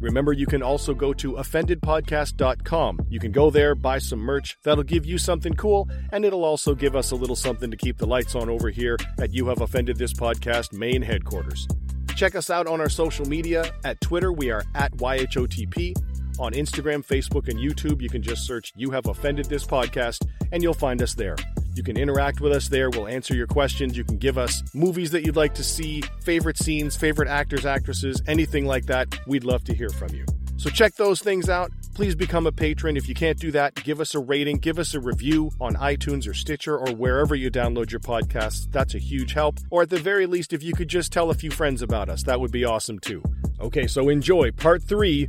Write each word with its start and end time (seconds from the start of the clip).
Remember, 0.00 0.32
you 0.32 0.46
can 0.46 0.62
also 0.62 0.94
go 0.94 1.12
to 1.14 1.32
offendedpodcast.com. 1.32 3.06
You 3.08 3.18
can 3.18 3.32
go 3.32 3.50
there, 3.50 3.74
buy 3.74 3.98
some 3.98 4.18
merch. 4.18 4.58
That'll 4.62 4.84
give 4.84 5.06
you 5.06 5.18
something 5.18 5.54
cool, 5.54 5.88
and 6.12 6.24
it'll 6.24 6.44
also 6.44 6.74
give 6.74 6.94
us 6.94 7.10
a 7.10 7.16
little 7.16 7.36
something 7.36 7.70
to 7.70 7.76
keep 7.76 7.98
the 7.98 8.06
lights 8.06 8.34
on 8.34 8.48
over 8.48 8.70
here 8.70 8.96
at 9.18 9.32
You 9.32 9.46
Have 9.46 9.60
Offended 9.60 9.96
This 9.96 10.12
Podcast 10.12 10.72
main 10.72 11.02
headquarters. 11.02 11.66
Check 12.14 12.34
us 12.34 12.50
out 12.50 12.66
on 12.66 12.80
our 12.80 12.88
social 12.88 13.26
media. 13.26 13.70
At 13.84 14.00
Twitter, 14.00 14.32
we 14.32 14.50
are 14.50 14.64
at 14.74 14.92
YHOTP. 14.96 15.94
On 16.38 16.52
Instagram, 16.52 17.04
Facebook, 17.04 17.48
and 17.48 17.58
YouTube, 17.58 18.02
you 18.02 18.10
can 18.10 18.22
just 18.22 18.46
search 18.46 18.72
You 18.76 18.90
Have 18.90 19.06
Offended 19.06 19.46
This 19.46 19.64
Podcast, 19.64 20.26
and 20.52 20.62
you'll 20.62 20.74
find 20.74 21.00
us 21.00 21.14
there. 21.14 21.36
You 21.74 21.82
can 21.82 21.96
interact 21.96 22.40
with 22.40 22.52
us 22.52 22.68
there. 22.68 22.90
We'll 22.90 23.08
answer 23.08 23.34
your 23.34 23.46
questions. 23.46 23.96
You 23.96 24.04
can 24.04 24.18
give 24.18 24.36
us 24.36 24.62
movies 24.74 25.10
that 25.12 25.24
you'd 25.24 25.36
like 25.36 25.54
to 25.54 25.64
see, 25.64 26.02
favorite 26.22 26.58
scenes, 26.58 26.96
favorite 26.96 27.28
actors, 27.28 27.64
actresses, 27.64 28.22
anything 28.26 28.66
like 28.66 28.86
that. 28.86 29.08
We'd 29.26 29.44
love 29.44 29.64
to 29.64 29.74
hear 29.74 29.88
from 29.90 30.14
you. 30.14 30.26
So 30.58 30.70
check 30.70 30.94
those 30.94 31.20
things 31.20 31.48
out. 31.48 31.70
Please 31.94 32.14
become 32.14 32.46
a 32.46 32.52
patron. 32.52 32.96
If 32.96 33.08
you 33.08 33.14
can't 33.14 33.38
do 33.38 33.50
that, 33.52 33.74
give 33.84 34.00
us 34.00 34.14
a 34.14 34.18
rating, 34.18 34.58
give 34.58 34.78
us 34.78 34.94
a 34.94 35.00
review 35.00 35.50
on 35.60 35.74
iTunes 35.74 36.28
or 36.28 36.34
Stitcher 36.34 36.76
or 36.76 36.94
wherever 36.94 37.34
you 37.34 37.50
download 37.50 37.90
your 37.90 38.00
podcasts. 38.00 38.70
That's 38.70 38.94
a 38.94 38.98
huge 38.98 39.32
help. 39.32 39.58
Or 39.70 39.82
at 39.82 39.90
the 39.90 39.98
very 39.98 40.26
least, 40.26 40.52
if 40.52 40.62
you 40.62 40.74
could 40.74 40.88
just 40.88 41.12
tell 41.12 41.30
a 41.30 41.34
few 41.34 41.50
friends 41.50 41.82
about 41.82 42.08
us, 42.08 42.22
that 42.24 42.40
would 42.40 42.52
be 42.52 42.64
awesome 42.64 42.98
too. 42.98 43.22
Okay, 43.60 43.86
so 43.86 44.08
enjoy 44.08 44.50
part 44.50 44.82
three 44.82 45.28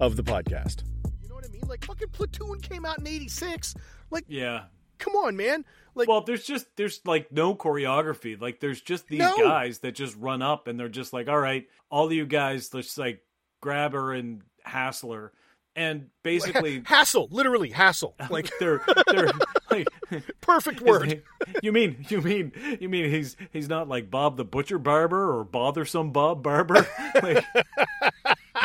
of 0.00 0.16
the 0.16 0.22
podcast. 0.22 0.82
You 1.22 1.28
know 1.28 1.34
what 1.34 1.44
I 1.44 1.48
mean? 1.48 1.62
Like 1.66 1.84
fucking 1.84 2.08
Platoon 2.08 2.60
came 2.60 2.84
out 2.84 2.98
in 2.98 3.06
86. 3.06 3.74
Like, 4.10 4.24
Yeah. 4.28 4.64
come 4.98 5.14
on, 5.16 5.36
man. 5.36 5.64
Like, 5.94 6.08
Well, 6.08 6.20
there's 6.22 6.44
just 6.44 6.66
there's 6.76 7.00
like 7.04 7.32
no 7.32 7.54
choreography. 7.54 8.40
Like 8.40 8.60
there's 8.60 8.80
just 8.80 9.08
these 9.08 9.18
No. 9.20 9.36
guys 9.38 9.80
that 9.80 9.92
just 9.92 10.16
run 10.16 10.42
up 10.42 10.68
and 10.68 10.78
they're 10.78 10.88
just 10.88 11.12
like, 11.12 11.28
"All 11.28 11.38
right, 11.38 11.66
all 11.90 12.06
of 12.06 12.12
you 12.12 12.24
guys, 12.26 12.72
let's 12.72 12.96
like 12.96 13.20
grab 13.60 13.92
her 13.94 14.12
and 14.12 14.42
hassle 14.64 15.12
her." 15.12 15.32
And 15.74 16.08
basically 16.24 16.82
hassle, 16.86 17.28
literally 17.30 17.70
hassle. 17.70 18.14
Like, 18.30 18.50
they're 18.60 18.80
they're 19.08 19.30
like 19.70 19.88
perfect 20.40 20.80
his 20.80 20.88
word. 20.88 21.08
name- 21.08 21.22
you 21.62 21.72
mean 21.72 22.04
you 22.08 22.20
mean 22.20 22.52
you 22.80 22.88
mean 22.88 23.10
he's 23.10 23.36
he's 23.52 23.68
not 23.68 23.88
like 23.88 24.10
Bob 24.10 24.36
the 24.36 24.44
Butcher 24.44 24.78
Barber 24.78 25.36
or 25.36 25.44
bothersome 25.44 26.12
Bob 26.12 26.42
Barber? 26.44 26.86
Like, 27.22 27.44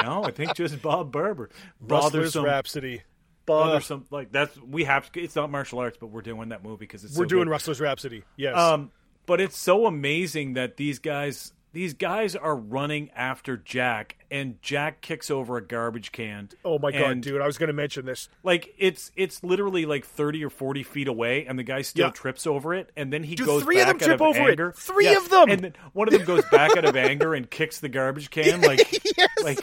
no, 0.05 0.23
I 0.23 0.31
think 0.31 0.53
just 0.55 0.81
Bob 0.81 1.11
Barber. 1.11 1.49
Rustler's 1.81 2.11
Bothersome 2.33 2.45
Rhapsody. 2.45 3.01
bothersome 3.45 4.05
like 4.09 4.31
that's 4.31 4.57
we 4.61 4.85
have 4.85 5.09
it's 5.15 5.35
not 5.35 5.49
martial 5.51 5.79
arts, 5.79 5.97
but 5.99 6.07
we're 6.07 6.21
doing 6.21 6.49
that 6.49 6.63
movie 6.63 6.77
because 6.85 7.03
it's 7.03 7.17
We're 7.17 7.25
so 7.25 7.29
doing 7.29 7.43
good. 7.45 7.51
Rustler's 7.51 7.81
Rhapsody. 7.81 8.23
Yes. 8.37 8.57
Um, 8.57 8.91
but 9.25 9.39
it's 9.41 9.57
so 9.57 9.85
amazing 9.85 10.53
that 10.53 10.77
these 10.77 10.99
guys 10.99 11.53
these 11.71 11.95
guys 11.95 12.35
are 12.35 12.55
running 12.55 13.09
after 13.15 13.57
Jack, 13.57 14.15
and 14.29 14.61
Jack 14.61 15.01
kicks 15.01 15.31
over 15.31 15.57
a 15.57 15.65
garbage 15.65 16.11
can. 16.11 16.49
oh 16.63 16.77
my 16.77 16.91
god, 16.91 17.21
dude! 17.21 17.41
I 17.41 17.47
was 17.47 17.57
going 17.57 17.65
to 17.67 17.73
mention 17.73 18.05
this. 18.05 18.29
Like 18.43 18.75
it's 18.77 19.11
it's 19.15 19.43
literally 19.43 19.85
like 19.87 20.05
thirty 20.05 20.43
or 20.45 20.51
forty 20.51 20.83
feet 20.83 21.07
away, 21.07 21.47
and 21.47 21.57
the 21.57 21.63
guy 21.63 21.81
still 21.81 22.05
Yeah. 22.07 22.11
trips 22.11 22.45
over 22.45 22.75
it, 22.75 22.91
and 22.95 23.11
then 23.11 23.23
he 23.23 23.33
Dude, 23.33 23.47
goes 23.47 23.63
three 23.63 23.81
of 23.81 23.87
them 23.87 23.97
trip 23.97 24.21
over 24.21 24.49
it. 24.51 24.77
Three 24.77 25.05
Yeah, 25.05 25.17
of 25.17 25.29
them! 25.31 25.49
and 25.49 25.61
then 25.61 25.73
one 25.93 26.07
of 26.07 26.13
them 26.13 26.25
goes 26.25 26.45
back 26.51 26.77
out 26.77 26.85
of 26.85 26.95
anger 26.95 27.33
and 27.33 27.49
kicks 27.49 27.79
the 27.79 27.89
garbage 27.89 28.29
can. 28.29 28.61
Like 28.61 28.91
Yes. 29.17 29.29
like 29.43 29.59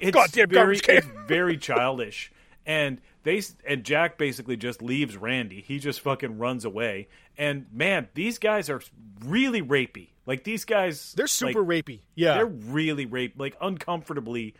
it's 0.00 0.14
Goddamn 0.14 0.48
very 0.48 0.76
garbage 0.78 0.82
can. 0.82 0.96
it's 0.96 1.06
very 1.26 1.56
childish 1.56 2.32
and 2.66 3.00
they 3.22 3.42
and 3.66 3.84
jack 3.84 4.18
basically 4.18 4.56
just 4.56 4.82
leaves 4.82 5.16
randy 5.16 5.60
he 5.60 5.78
just 5.78 6.00
fucking 6.00 6.38
runs 6.38 6.64
away 6.64 7.08
and 7.38 7.66
man 7.72 8.08
these 8.14 8.38
guys 8.38 8.68
are 8.68 8.82
really 9.24 9.62
rapey 9.62 10.08
like 10.26 10.44
these 10.44 10.64
guys 10.64 11.12
They're 11.16 11.26
super 11.26 11.62
like, 11.64 11.84
rapey. 11.84 12.00
Yeah, 12.14 12.34
they're 12.34 12.46
really 12.46 13.04
rape 13.04 13.34
like 13.36 13.56
uncomfortably 13.60 14.54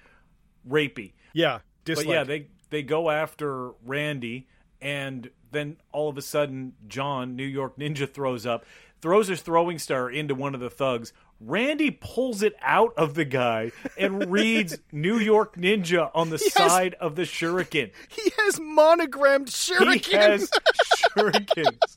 rapey 0.69 1.13
yeah. 1.33 1.61
Dislike. 1.85 2.07
but 2.07 2.13
yeah 2.13 2.25
they 2.25 2.49
they 2.71 2.83
go 2.83 3.09
after 3.09 3.71
randy 3.85 4.49
and 4.81 5.31
then 5.51 5.77
all 5.93 6.09
of 6.09 6.17
a 6.17 6.23
sudden 6.23 6.73
john 6.89 7.37
new 7.37 7.45
york 7.45 7.77
ninja 7.79 8.09
throws 8.09 8.47
up 8.47 8.65
throws 9.01 9.29
his 9.29 9.41
throwing 9.41 9.79
star 9.79 10.11
into 10.11 10.35
one 10.35 10.55
of 10.55 10.61
the 10.61 10.71
thugs. 10.71 11.13
Randy 11.41 11.91
pulls 11.91 12.43
it 12.43 12.55
out 12.61 12.93
of 12.97 13.15
the 13.15 13.25
guy 13.25 13.73
and 13.97 14.31
reads 14.31 14.79
new 14.93 15.19
york 15.19 15.57
ninja 15.57 16.11
on 16.15 16.31
the 16.31 16.39
side 16.39 16.95
of 17.01 17.17
the 17.17 17.23
shuriken. 17.23 17.93
He 18.09 18.31
has 18.37 18.61
monogrammed 18.61 19.49
he 19.49 19.75
shuriken. 19.75 20.13
has 20.13 20.51
shurikens. 20.97 21.79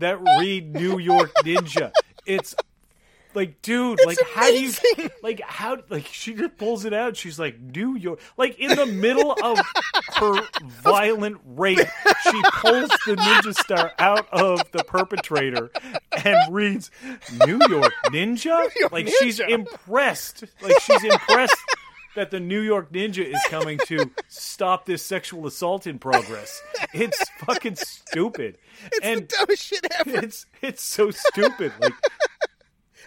That 0.00 0.20
read 0.40 0.74
new 0.74 0.98
york 0.98 1.32
ninja. 1.44 1.92
It's 2.26 2.54
like 3.34 3.60
dude 3.62 3.98
like 4.06 4.18
how 4.34 4.46
do 4.48 4.54
you 4.54 4.72
amazing. 4.96 5.10
like 5.22 5.40
how 5.40 5.78
like 5.88 6.06
she 6.06 6.34
just 6.34 6.56
pulls 6.56 6.84
it 6.84 6.92
out 6.92 7.16
she's 7.16 7.38
like 7.38 7.58
new 7.60 7.96
york 7.96 8.20
like 8.36 8.58
in 8.58 8.74
the 8.76 8.86
middle 8.86 9.32
of 9.42 9.58
her 10.16 10.40
violent 10.82 11.38
rape 11.44 11.78
she 11.78 12.42
pulls 12.52 12.88
the 13.06 13.16
ninja 13.16 13.54
star 13.54 13.92
out 13.98 14.28
of 14.32 14.60
the 14.72 14.84
perpetrator 14.84 15.70
and 16.24 16.54
reads 16.54 16.90
new 17.46 17.58
york 17.68 17.92
ninja 18.06 18.44
York 18.44 18.92
like 18.92 19.08
she's 19.20 19.40
impressed 19.40 20.44
like 20.62 20.78
she's 20.80 21.04
impressed 21.04 21.56
that 22.14 22.30
the 22.30 22.40
New 22.40 22.60
York 22.60 22.92
Ninja 22.92 23.24
is 23.24 23.40
coming 23.48 23.78
to 23.86 24.10
stop 24.28 24.86
this 24.86 25.04
sexual 25.04 25.46
assault 25.46 25.86
in 25.86 25.98
progress. 25.98 26.62
It's 26.92 27.28
fucking 27.40 27.76
stupid. 27.76 28.58
it's 28.92 29.00
and 29.02 29.22
the 29.22 29.36
dumbest 29.36 29.64
shit 29.64 29.86
ever. 29.98 30.24
it's 30.24 30.46
it's 30.62 30.82
so 30.82 31.10
stupid. 31.10 31.72
Like 31.80 31.92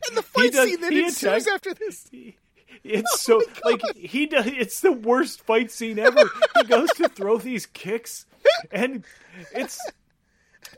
and 0.07 0.17
the 0.17 0.21
fight 0.23 0.51
does- 0.53 0.69
scene 0.69 0.81
that 0.81 0.93
ensues 0.93 1.47
after 1.47 1.73
this. 1.73 2.09
it's 2.83 3.11
oh 3.13 3.17
so 3.17 3.41
like 3.65 3.81
he 3.95 4.25
does 4.27 4.45
it's 4.47 4.81
the 4.81 4.91
worst 4.91 5.41
fight 5.41 5.71
scene 5.71 5.99
ever. 5.99 6.29
He 6.57 6.67
goes 6.67 6.89
to 6.97 7.09
throw 7.09 7.37
these 7.37 7.65
kicks 7.65 8.25
and 8.71 9.03
it's 9.53 9.79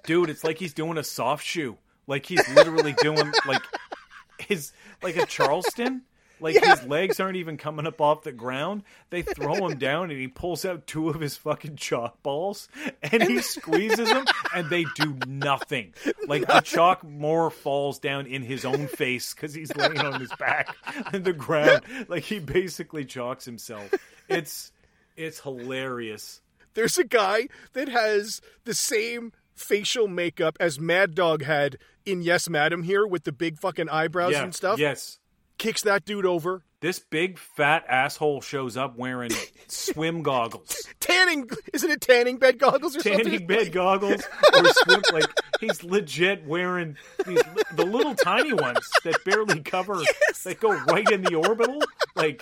dude, 0.06 0.30
it's 0.30 0.44
like 0.44 0.57
he's 0.57 0.74
doing 0.74 0.97
a 0.97 1.03
soft 1.03 1.46
shoe. 1.46 1.78
Like 2.07 2.25
he's 2.25 2.47
literally 2.56 2.96
doing 3.02 3.31
like 3.46 3.62
his 4.40 4.72
like 5.03 5.18
a 5.18 5.25
Charleston. 5.25 6.03
Like 6.39 6.63
his 6.63 6.83
legs 6.85 7.19
aren't 7.19 7.35
even 7.38 7.57
coming 7.57 7.85
up 7.88 8.00
off 8.01 8.23
the 8.23 8.31
ground. 8.31 8.83
They 9.09 9.22
throw 9.22 9.67
him 9.67 9.77
down 9.77 10.11
and 10.11 10.19
he 10.19 10.27
pulls 10.27 10.66
out 10.66 10.88
two 10.88 11.09
of 11.09 11.19
his 11.19 11.35
fucking 11.38 11.75
chalk 11.75 12.22
balls 12.23 12.69
and 13.01 13.23
he 13.23 13.39
squeezes 13.41 14.09
them 14.09 14.25
and 14.55 14.69
they 14.69 14.85
do 14.95 15.17
nothing. 15.27 15.94
Like 16.27 16.47
the 16.47 16.61
chalk 16.61 17.03
more 17.03 17.50
falls 17.50 18.00
down 18.00 18.25
in 18.25 18.44
his 18.44 18.66
own 18.66 18.88
face 18.88 19.33
because 19.33 19.53
he's 19.53 19.75
laying 19.75 20.00
on 20.00 20.19
his 20.19 20.31
back 20.39 20.75
on 21.13 21.23
the 21.23 21.33
ground. 21.33 21.83
Like 22.07 22.23
he 22.23 22.39
basically 22.39 23.06
chalks 23.06 23.45
himself. 23.45 23.94
It's 24.27 24.71
it's 25.17 25.41
hilarious. 25.41 26.41
There's 26.74 26.97
a 26.97 27.03
guy 27.03 27.47
that 27.74 27.89
has 27.89 28.41
the 28.63 28.74
same 28.74 29.33
facial 29.53 30.07
makeup 30.07 30.56
as 30.59 30.80
Mad 30.80 31.13
Dog 31.15 31.44
had 31.44 31.77
in 32.06 32.21
Yes 32.21 32.47
Madam 32.50 32.83
here 32.83 33.06
with 33.06 33.24
the 33.25 33.31
big 33.31 33.59
fucking 33.59 33.89
eyebrows 33.89 34.31
Yeah. 34.33 34.44
and 34.44 34.56
stuff. 34.56 34.80
Yes. 34.80 35.19
Kicks 35.59 35.83
that 35.83 36.06
dude 36.06 36.25
over. 36.25 36.63
This 36.81 37.00
big 37.00 37.38
fat 37.38 37.83
asshole 37.89 38.39
shows 38.39 38.77
up 38.77 38.97
wearing 38.97 39.31
swim 39.67 40.23
goggles. 40.23 40.88
Tanning 41.01 41.50
isn't 41.73 41.91
it 41.91 42.00
tanning 42.00 42.38
bed 42.38 42.57
goggles 42.57 42.95
or 42.95 43.01
tanning 43.01 43.25
something? 43.25 43.45
bed 43.47 43.71
goggles 43.73 44.23
or 44.53 44.63
swim 44.65 45.01
like 45.11 45.25
he's 45.59 45.83
legit 45.83 46.47
wearing 46.47 46.95
these 47.27 47.41
the 47.75 47.85
little 47.85 48.15
tiny 48.15 48.53
ones 48.53 48.89
that 49.03 49.21
barely 49.25 49.59
cover 49.59 50.01
that 50.45 50.59
go 50.61 50.71
right 50.85 51.11
in 51.11 51.21
the 51.23 51.35
orbital 51.35 51.81
like 52.15 52.41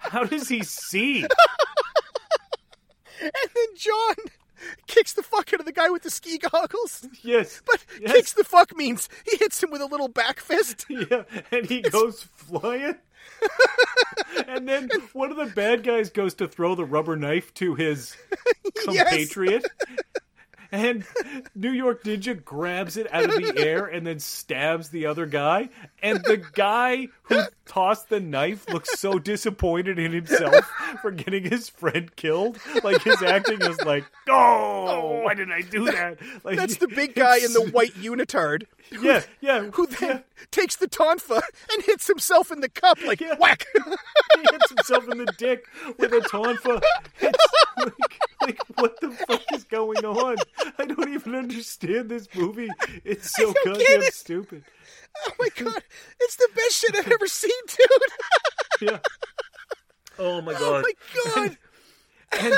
how 0.00 0.24
does 0.24 0.48
he 0.48 0.64
see 0.64 1.24
And 3.20 3.30
then 3.54 3.66
John 3.76 4.14
kicks 4.86 5.12
the 5.12 5.22
fuck 5.22 5.52
out 5.52 5.60
of 5.60 5.66
the 5.66 5.72
guy 5.72 5.88
with 5.90 6.02
the 6.02 6.10
ski 6.10 6.38
goggles. 6.38 7.06
yes 7.22 7.60
But 7.66 7.84
yes. 8.00 8.12
kicks 8.12 8.32
the 8.34 8.44
fuck 8.44 8.76
means 8.76 9.08
he 9.30 9.36
hits 9.36 9.62
him 9.62 9.70
with 9.70 9.80
a 9.82 9.86
little 9.86 10.08
back 10.08 10.40
fist. 10.40 10.86
yeah 10.88 11.24
and 11.50 11.66
he 11.66 11.80
goes 11.82 12.22
flying 12.34 12.96
and 14.48 14.68
then 14.68 14.88
one 15.12 15.30
of 15.30 15.36
the 15.36 15.46
bad 15.46 15.82
guys 15.84 16.10
goes 16.10 16.34
to 16.34 16.48
throw 16.48 16.74
the 16.74 16.84
rubber 16.84 17.16
knife 17.16 17.52
to 17.54 17.74
his 17.74 18.16
Yes. 18.88 19.32
And 20.72 21.04
New 21.54 21.70
York 21.70 22.02
Ninja 22.04 22.42
grabs 22.42 22.96
it 22.96 23.06
out 23.12 23.24
of 23.24 23.30
the 23.32 23.54
air 23.58 23.84
and 23.84 24.06
then 24.06 24.18
stabs 24.18 24.88
the 24.88 25.04
other 25.06 25.26
guy. 25.26 25.68
And 26.02 26.18
the 26.24 26.38
guy 26.54 27.08
who 27.24 27.42
tossed 27.66 28.08
the 28.08 28.20
knife 28.20 28.66
looks 28.70 28.98
so 28.98 29.18
disappointed 29.18 29.98
in 29.98 30.12
himself 30.12 30.64
for 31.02 31.10
getting 31.10 31.44
his 31.44 31.68
friend 31.68 32.14
killed. 32.16 32.58
Like 32.82 33.02
his 33.02 33.22
acting 33.22 33.60
is 33.60 33.80
like, 33.84 34.04
oh, 34.30 35.20
why 35.22 35.34
did 35.34 35.52
I 35.52 35.60
do 35.60 35.84
that? 35.84 36.18
Like 36.42 36.56
That's 36.56 36.78
the 36.78 36.88
big 36.88 37.14
guy 37.14 37.36
in 37.36 37.52
the 37.52 37.68
white 37.70 37.92
unitard 37.94 38.64
Yeah, 38.90 39.22
yeah. 39.42 39.70
who 39.74 39.86
then 39.86 40.08
yeah. 40.10 40.18
takes 40.50 40.76
the 40.76 40.88
tonfa 40.88 41.40
and 41.72 41.82
hits 41.84 42.06
himself 42.06 42.50
in 42.50 42.60
the 42.60 42.68
cup 42.70 42.98
like 43.06 43.20
Yeah. 43.20 43.34
whack. 43.38 43.66
he 43.74 44.40
hits 44.50 44.68
himself 44.70 45.06
in 45.08 45.18
the 45.18 45.32
dick 45.36 45.66
with 45.98 46.12
a 46.12 46.20
tonfa. 46.20 46.80
It's 47.20 47.44
like, 47.78 48.20
like, 48.40 48.58
what 48.76 49.00
the 49.00 49.10
fuck 49.10 49.42
is 49.54 49.64
going 49.64 50.04
on? 50.04 50.36
I 50.78 50.84
don't 50.84 51.12
even 51.12 51.34
understand 51.34 52.08
this 52.08 52.28
movie. 52.34 52.68
It's 53.04 53.34
so 53.34 53.52
goddamn 53.64 54.02
it. 54.02 54.14
stupid. 54.14 54.64
oh 55.26 55.32
my 55.38 55.48
god, 55.56 55.82
it's 56.20 56.36
the 56.36 56.48
best 56.54 56.74
shit 56.74 56.96
I've 56.96 57.12
ever 57.12 57.26
seen, 57.26 57.50
dude. 57.68 57.88
Yeah. 58.90 58.98
Oh 60.18 60.40
my 60.42 60.52
god. 60.54 60.84
Oh 60.84 61.32
my 61.36 61.46
god. 61.46 61.58
And 62.32 62.54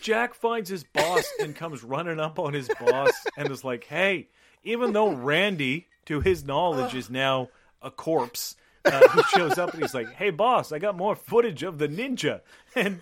Jack 0.00 0.34
finds 0.34 0.70
his 0.70 0.84
boss 0.84 1.24
and 1.40 1.54
comes 1.54 1.82
running 1.84 2.18
up 2.18 2.38
on 2.38 2.54
his 2.54 2.70
boss 2.80 3.10
and 3.36 3.50
is 3.50 3.64
like, 3.64 3.84
"Hey, 3.84 4.28
even 4.62 4.92
though 4.92 5.10
Randy, 5.10 5.88
to 6.06 6.20
his 6.20 6.44
knowledge, 6.44 6.94
is 6.94 7.10
now 7.10 7.48
a 7.82 7.90
corpse." 7.90 8.56
Uh, 8.84 9.02
he 9.14 9.22
shows 9.36 9.58
up 9.58 9.74
and 9.74 9.82
he's 9.82 9.94
like, 9.94 10.12
"Hey, 10.14 10.30
boss, 10.30 10.70
I 10.72 10.78
got 10.78 10.96
more 10.96 11.16
footage 11.16 11.62
of 11.62 11.78
the 11.78 11.88
ninja." 11.88 12.40
And 12.74 13.00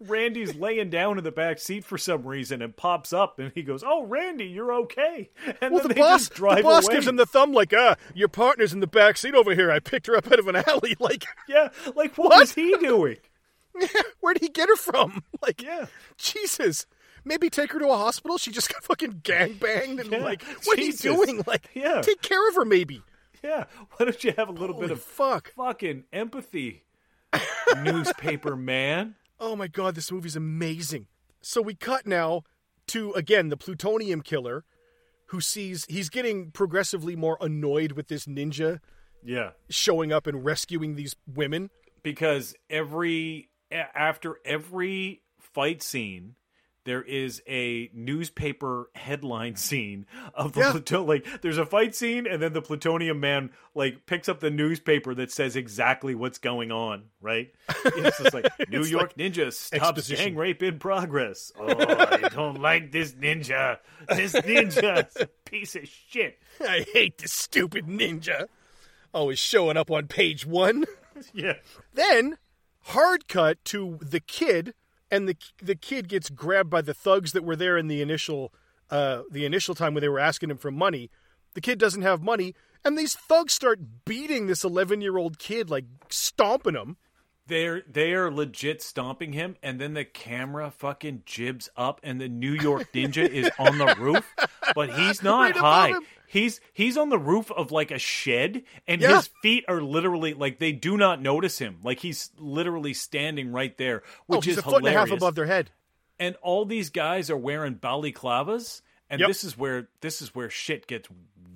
Randy's 0.00 0.54
laying 0.54 0.90
down 0.90 1.18
in 1.18 1.24
the 1.24 1.32
back 1.32 1.58
seat 1.58 1.84
for 1.84 1.96
some 1.96 2.26
reason 2.26 2.60
and 2.62 2.76
pops 2.76 3.12
up 3.12 3.38
and 3.38 3.50
he 3.54 3.62
goes, 3.62 3.82
"Oh, 3.86 4.04
Randy, 4.04 4.44
you're 4.44 4.72
okay." 4.74 5.30
And 5.60 5.72
Well, 5.72 5.82
then 5.82 5.88
the 5.88 5.94
boss, 5.94 6.28
the 6.28 6.40
boss 6.62 6.86
away. 6.86 6.94
gives 6.94 7.06
him 7.06 7.16
the 7.16 7.24
thumb 7.26 7.52
like, 7.52 7.72
ah, 7.76 7.96
your 8.14 8.28
partner's 8.28 8.72
in 8.72 8.80
the 8.80 8.86
back 8.86 9.16
seat 9.16 9.34
over 9.34 9.54
here. 9.54 9.70
I 9.70 9.78
picked 9.80 10.06
her 10.08 10.16
up 10.16 10.30
out 10.30 10.38
of 10.38 10.48
an 10.48 10.56
alley. 10.66 10.96
Like, 11.00 11.24
yeah, 11.48 11.68
like 11.94 12.16
what, 12.18 12.30
What? 12.30 12.40
was 12.40 12.52
he 12.52 12.76
doing? 12.78 13.16
where'd 14.20 14.38
he 14.40 14.48
get 14.48 14.68
her 14.68 14.76
from? 14.76 15.22
Like, 15.42 15.62
Yeah. 15.62 15.86
Jesus. 16.18 16.86
Maybe 17.24 17.50
take 17.50 17.72
her 17.72 17.78
to 17.80 17.88
a 17.88 17.96
hospital. 17.96 18.38
She 18.38 18.52
just 18.52 18.72
got 18.72 18.84
fucking 18.84 19.20
gang 19.24 19.54
banged 19.54 19.98
and 20.00 20.12
Yeah, 20.12 20.18
like, 20.18 20.42
what 20.64 20.78
Jesus. 20.78 21.04
are 21.04 21.08
you 21.10 21.26
doing? 21.26 21.44
Like, 21.46 21.68
Yeah. 21.74 22.00
take 22.00 22.22
care 22.22 22.48
of 22.48 22.54
her, 22.54 22.64
maybe. 22.64 23.02
Yeah, 23.42 23.64
why 23.96 24.04
don't 24.06 24.22
you 24.24 24.32
have 24.36 24.48
a 24.48 24.52
little 24.52 24.74
Holy 24.76 24.88
bit 24.88 24.92
of 24.92 25.02
fuck. 25.02 25.52
fucking 25.56 26.04
empathy, 26.12 26.84
newspaper 27.82 28.56
man? 28.56 29.14
Oh 29.38 29.56
my 29.56 29.66
god, 29.68 29.94
this 29.94 30.10
movie's 30.10 30.36
amazing. 30.36 31.06
So 31.42 31.60
we 31.62 31.74
cut 31.74 32.06
now 32.06 32.42
to 32.88 33.12
again 33.12 33.48
the 33.48 33.56
plutonium 33.56 34.22
killer 34.22 34.64
who 35.26 35.40
sees 35.40 35.84
he's 35.88 36.08
getting 36.08 36.50
progressively 36.52 37.16
more 37.16 37.36
annoyed 37.40 37.92
with 37.92 38.08
this 38.08 38.26
ninja 38.26 38.78
Yeah, 39.24 39.50
showing 39.68 40.12
up 40.12 40.26
and 40.26 40.44
rescuing 40.44 40.94
these 40.94 41.16
women. 41.26 41.70
because 42.02 42.54
every 42.70 43.50
after 43.70 44.36
every 44.44 45.22
fight 45.40 45.82
scene, 45.82 46.36
there 46.86 47.02
is 47.02 47.42
a 47.46 47.90
newspaper 47.92 48.88
headline 48.94 49.56
scene 49.66 50.06
of 50.32 50.54
the 50.54 50.60
Yeah. 50.60 50.70
pluto- 50.70 51.04
like 51.04 51.26
there's 51.42 51.58
a 51.58 51.66
fight 51.66 51.94
scene 51.94 52.26
and 52.26 52.40
then 52.40 52.54
the 52.54 52.62
plutonium 52.62 53.20
man 53.20 53.50
like 53.74 54.06
picks 54.06 54.28
up 54.30 54.40
the 54.40 54.50
newspaper 54.50 55.14
that 55.14 55.30
says 55.30 55.54
exactly 55.56 56.14
what's 56.14 56.38
going 56.38 56.72
on 56.72 57.04
right 57.20 57.52
it's 57.84 58.18
just 58.18 58.32
like 58.32 58.46
new 58.70 58.84
york 58.84 59.14
ninja 59.18 59.52
stops 59.52 60.08
gang 60.08 60.34
rape 60.34 60.62
in 60.62 60.78
progress 60.78 61.52
oh 61.60 61.66
i 61.68 62.28
don't 62.30 62.60
like 62.62 62.90
this 62.92 63.12
ninja 63.12 63.76
this 64.08 64.32
ninja 64.32 65.06
is 65.06 65.16
a 65.20 65.26
piece 65.44 65.76
of 65.76 65.86
shit 65.86 66.38
I 66.58 66.86
hate 66.94 67.18
this 67.18 67.32
stupid 67.34 67.86
ninja. 67.86 68.46
Always 69.12 69.38
showing 69.38 69.76
up 69.76 69.90
on 69.90 70.06
page 70.06 70.46
one. 70.46 70.86
yeah 71.34 71.54
Then 71.92 72.38
hard 72.80 73.28
cut 73.28 73.62
to 73.66 73.98
the 74.00 74.20
kid, 74.20 74.72
and 75.10 75.28
the 75.28 75.36
the 75.62 75.76
kid 75.76 76.08
gets 76.08 76.30
grabbed 76.30 76.70
by 76.70 76.82
the 76.82 76.94
thugs 76.94 77.32
that 77.32 77.44
were 77.44 77.56
there 77.56 77.76
in 77.76 77.88
the 77.88 78.02
initial 78.02 78.52
uh, 78.90 79.22
the 79.30 79.44
initial 79.44 79.74
time 79.74 79.94
when 79.94 80.00
they 80.00 80.08
were 80.08 80.18
asking 80.18 80.50
him 80.50 80.58
for 80.58 80.70
money. 80.70 81.10
The 81.54 81.60
kid 81.60 81.78
doesn't 81.78 82.02
have 82.02 82.22
money, 82.22 82.54
and 82.84 82.98
these 82.98 83.14
thugs 83.14 83.52
start 83.52 83.80
beating 84.04 84.46
this 84.46 84.64
eleven 84.64 85.00
year 85.00 85.16
old 85.16 85.38
kid, 85.38 85.70
like 85.70 85.86
stomping 86.08 86.74
him. 86.74 86.96
They're 87.48 87.82
they 87.88 88.12
are 88.14 88.30
legit 88.30 88.82
stomping 88.82 89.32
him, 89.32 89.56
and 89.62 89.80
then 89.80 89.94
the 89.94 90.04
camera 90.04 90.70
fucking 90.70 91.22
jibs 91.26 91.68
up, 91.76 92.00
and 92.02 92.20
the 92.20 92.28
New 92.28 92.52
York 92.52 92.90
Ninja 92.94 93.28
is 93.28 93.48
on 93.58 93.78
the 93.78 93.94
roof, 93.98 94.34
but 94.74 94.90
he's 94.90 95.22
not 95.22 95.54
Right 95.54 95.56
high. 95.56 95.92
He's 96.26 96.60
he's 96.72 96.96
on 96.96 97.08
the 97.08 97.18
roof 97.18 97.52
of 97.52 97.70
like 97.70 97.92
a 97.92 97.98
shed, 98.00 98.64
and 98.88 99.00
Yeah. 99.00 99.16
his 99.16 99.28
feet 99.42 99.64
are 99.68 99.80
literally 99.80 100.34
like 100.34 100.58
they 100.58 100.72
do 100.72 100.96
not 100.96 101.22
notice 101.22 101.58
him. 101.58 101.78
Like 101.84 102.00
he's 102.00 102.30
literally 102.36 102.94
standing 102.94 103.52
right 103.52 103.76
there, 103.78 104.02
Oh, 104.28 104.36
which 104.36 104.46
he's 104.46 104.54
is 104.54 104.58
a 104.58 104.62
foot 104.62 104.78
and 104.78 104.88
a 104.88 104.92
half 104.92 105.12
above 105.12 105.36
their 105.36 105.46
head. 105.46 105.70
and 106.18 106.34
all 106.42 106.64
these 106.64 106.90
guys 106.90 107.30
are 107.30 107.36
wearing 107.36 107.76
balaclavas 107.76 108.82
and 109.08 109.20
Yep. 109.20 109.28
this 109.28 109.44
is 109.44 109.56
where 109.56 109.88
this 110.00 110.20
is 110.20 110.34
where 110.34 110.50
shit 110.50 110.88
gets 110.88 111.08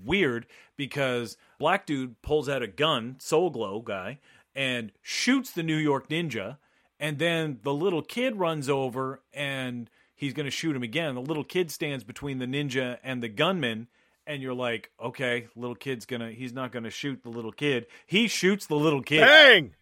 weird 0.04 0.46
because 0.76 1.37
black 1.58 1.84
dude 1.84 2.20
pulls 2.22 2.48
out 2.48 2.62
a 2.62 2.66
gun 2.69 3.16
soul 3.19 3.50
glow 3.50 3.81
guy 3.81 4.19
and 4.55 4.93
shoots 5.02 5.50
the 5.50 5.62
new 5.62 5.76
york 5.76 6.08
ninja 6.08 6.58
and 6.99 7.19
then 7.19 7.58
the 7.62 7.73
little 7.73 8.02
kid 8.02 8.37
runs 8.37 8.69
over 8.69 9.20
and 9.32 9.88
he's 10.14 10.32
going 10.35 10.44
to 10.44 10.50
shoot 10.50 10.75
him 10.76 10.82
again 10.82 11.14
the 11.14 11.20
little 11.20 11.44
kid 11.44 11.70
stands 11.70 12.05
between 12.05 12.38
the 12.38 12.47
ninja 12.47 12.99
and 13.02 13.23
the 13.23 13.29
gunman 13.29 13.87
and 14.26 14.43
you're 14.43 14.55
like 14.55 14.91
okay 15.02 15.49
little 15.56 15.75
kid's 15.76 16.05
gonna 16.06 16.31
he's 16.31 16.52
not 16.52 16.70
gonna 16.73 16.91
shoot 16.91 17.23
the 17.23 17.31
little 17.31 17.52
kid 17.52 17.87
he 18.06 18.29
shoots 18.29 18.67
the 18.67 18.76
little 18.76 19.02
kid 19.02 19.20
Bang! 19.20 19.75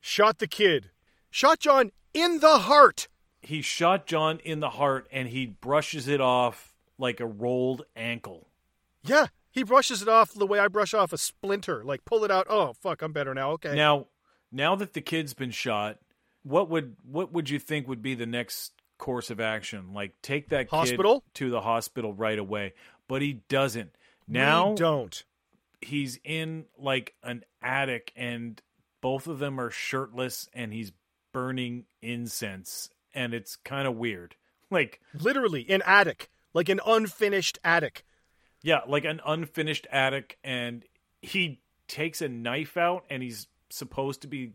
Shot 0.00 0.38
the 0.38 0.46
kid. 0.46 0.90
Shot 1.30 1.60
John 1.60 1.90
in 2.12 2.40
the 2.40 2.58
heart. 2.58 3.08
he 3.40 3.62
shot 3.62 4.06
John 4.06 4.38
in 4.44 4.60
the 4.60 4.70
heart 4.70 5.06
and 5.10 5.28
he 5.28 5.46
brushes 5.46 6.08
it 6.08 6.20
off 6.20 6.74
like 6.98 7.20
a 7.20 7.26
rolled 7.26 7.86
ankle. 7.96 8.48
Yeah, 9.02 9.26
he 9.54 9.62
brushes 9.62 10.02
it 10.02 10.08
off 10.08 10.34
the 10.34 10.46
way 10.46 10.58
I 10.58 10.66
brush 10.68 10.92
off 10.92 11.12
a 11.12 11.18
splinter. 11.18 11.84
Like 11.84 12.04
pull 12.04 12.24
it 12.24 12.30
out. 12.30 12.46
Oh 12.50 12.72
fuck, 12.72 13.00
I'm 13.02 13.12
better 13.12 13.32
now. 13.32 13.52
Okay. 13.52 13.74
Now, 13.74 14.08
now 14.50 14.74
that 14.74 14.92
the 14.92 15.00
kid's 15.00 15.32
been 15.32 15.52
shot, 15.52 15.98
what 16.42 16.68
would 16.68 16.96
what 17.08 17.32
would 17.32 17.48
you 17.48 17.60
think 17.60 17.86
would 17.86 18.02
be 18.02 18.14
the 18.14 18.26
next 18.26 18.72
course 18.98 19.30
of 19.30 19.38
action? 19.40 19.92
Like 19.94 20.20
take 20.22 20.48
that 20.48 20.68
Hospital? 20.68 21.20
kid 21.20 21.34
to 21.34 21.50
the 21.50 21.60
hospital 21.60 22.12
right 22.12 22.38
away, 22.38 22.72
but 23.08 23.22
he 23.22 23.42
doesn't. 23.48 23.94
Now 24.26 24.70
we 24.70 24.76
don't. 24.76 25.24
he's 25.80 26.18
in 26.24 26.64
like 26.76 27.14
an 27.22 27.44
attic 27.62 28.12
and 28.16 28.60
both 29.00 29.26
of 29.28 29.38
them 29.38 29.60
are 29.60 29.70
shirtless 29.70 30.48
and 30.52 30.72
he's 30.72 30.92
burning 31.32 31.84
incense 32.02 32.88
and 33.14 33.32
it's 33.34 33.54
kind 33.56 33.86
of 33.86 33.94
weird. 33.94 34.34
Like 34.70 34.98
Literally 35.20 35.64
an 35.68 35.82
attic, 35.86 36.30
like 36.52 36.68
an 36.68 36.80
unfinished 36.84 37.60
attic. 37.62 38.02
Yeah, 38.64 38.80
like 38.88 39.04
an 39.04 39.20
unfinished 39.26 39.86
attic, 39.92 40.38
and 40.42 40.82
he 41.22 41.60
takes 41.86 42.20
a 42.22 42.28
knife 42.28 42.76
out, 42.78 43.04
and 43.10 43.22
he's 43.22 43.46
supposed 43.70 44.22
to 44.22 44.26
be 44.26 44.54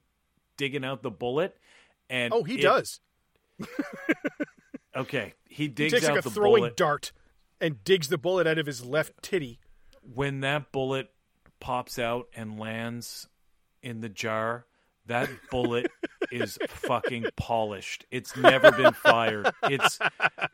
digging 0.58 0.84
out 0.84 1.04
the 1.04 1.12
bullet. 1.12 1.56
And 2.10 2.34
Oh, 2.34 2.44
he 2.44 2.56
it- 2.56 2.62
does. 2.64 3.00
Okay, 4.96 5.34
he 5.48 5.64
He 5.64 5.68
digs 5.68 5.94
takes 5.94 6.06
out 6.06 6.16
like 6.16 6.26
a 6.26 6.30
the 6.30 6.32
throwing 6.34 6.62
bullet. 6.62 6.76
dart 6.78 7.12
and 7.62 7.84
digs 7.84 8.08
the 8.10 8.18
bullet 8.18 8.48
out 8.48 8.58
of 8.58 8.66
his 8.66 8.84
left 8.84 9.22
titty. 9.22 9.60
when 10.02 10.40
that 10.42 10.72
bullet 10.72 11.12
pops 11.60 12.00
out 12.00 12.28
and 12.36 12.60
lands 12.60 13.28
in 13.84 14.02
the 14.02 14.10
jar, 14.10 14.66
that 15.06 15.30
bullet 15.52 15.92
is 16.32 16.58
fucking 16.68 17.26
polished. 17.36 18.06
It's 18.10 18.36
never 18.36 18.72
been 18.72 18.94
fired. 18.94 19.52
It's 19.64 20.00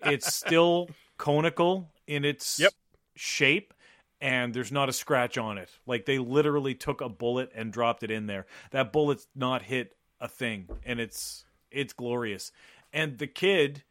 it's 0.03 0.33
still 0.33 0.89
conical 1.17 1.89
in 2.05 2.25
its 2.25 2.59
Yep. 2.59 2.73
Shape 3.15 3.73
and 4.21 4.53
there's 4.53 4.71
not 4.71 4.89
a 4.89 4.93
scratch 4.93 5.37
on 5.37 5.57
it. 5.57 5.69
Like 5.85 6.05
they 6.05 6.17
literally 6.17 6.73
took 6.73 7.01
a 7.01 7.09
bullet 7.09 7.51
and 7.55 7.71
dropped 7.71 8.03
it 8.03 8.11
in 8.11 8.27
there. 8.27 8.45
That 8.71 8.91
bullet's 8.91 9.27
not 9.35 9.61
hit 9.63 9.95
a 10.19 10.27
thing 10.27 10.69
and 10.85 10.99
it's 10.99 11.45
it's 11.71 11.93
glorious. 11.93 12.51
And 12.93 13.17
the 13.17 13.27
kid 13.27 13.83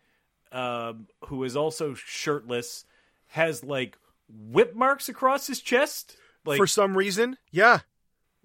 um, 0.53 1.09
who 1.27 1.45
is 1.45 1.57
also 1.57 1.95
shirtless 1.95 2.85
has 3.29 3.65
like 3.65 3.99
whip 4.29 4.75
marks 4.75 5.09
across 5.09 5.47
his 5.47 5.61
chest. 5.61 6.17
Like 6.45 6.59
For 6.59 6.67
some 6.67 6.97
reason, 6.97 7.37
yeah. 7.51 7.81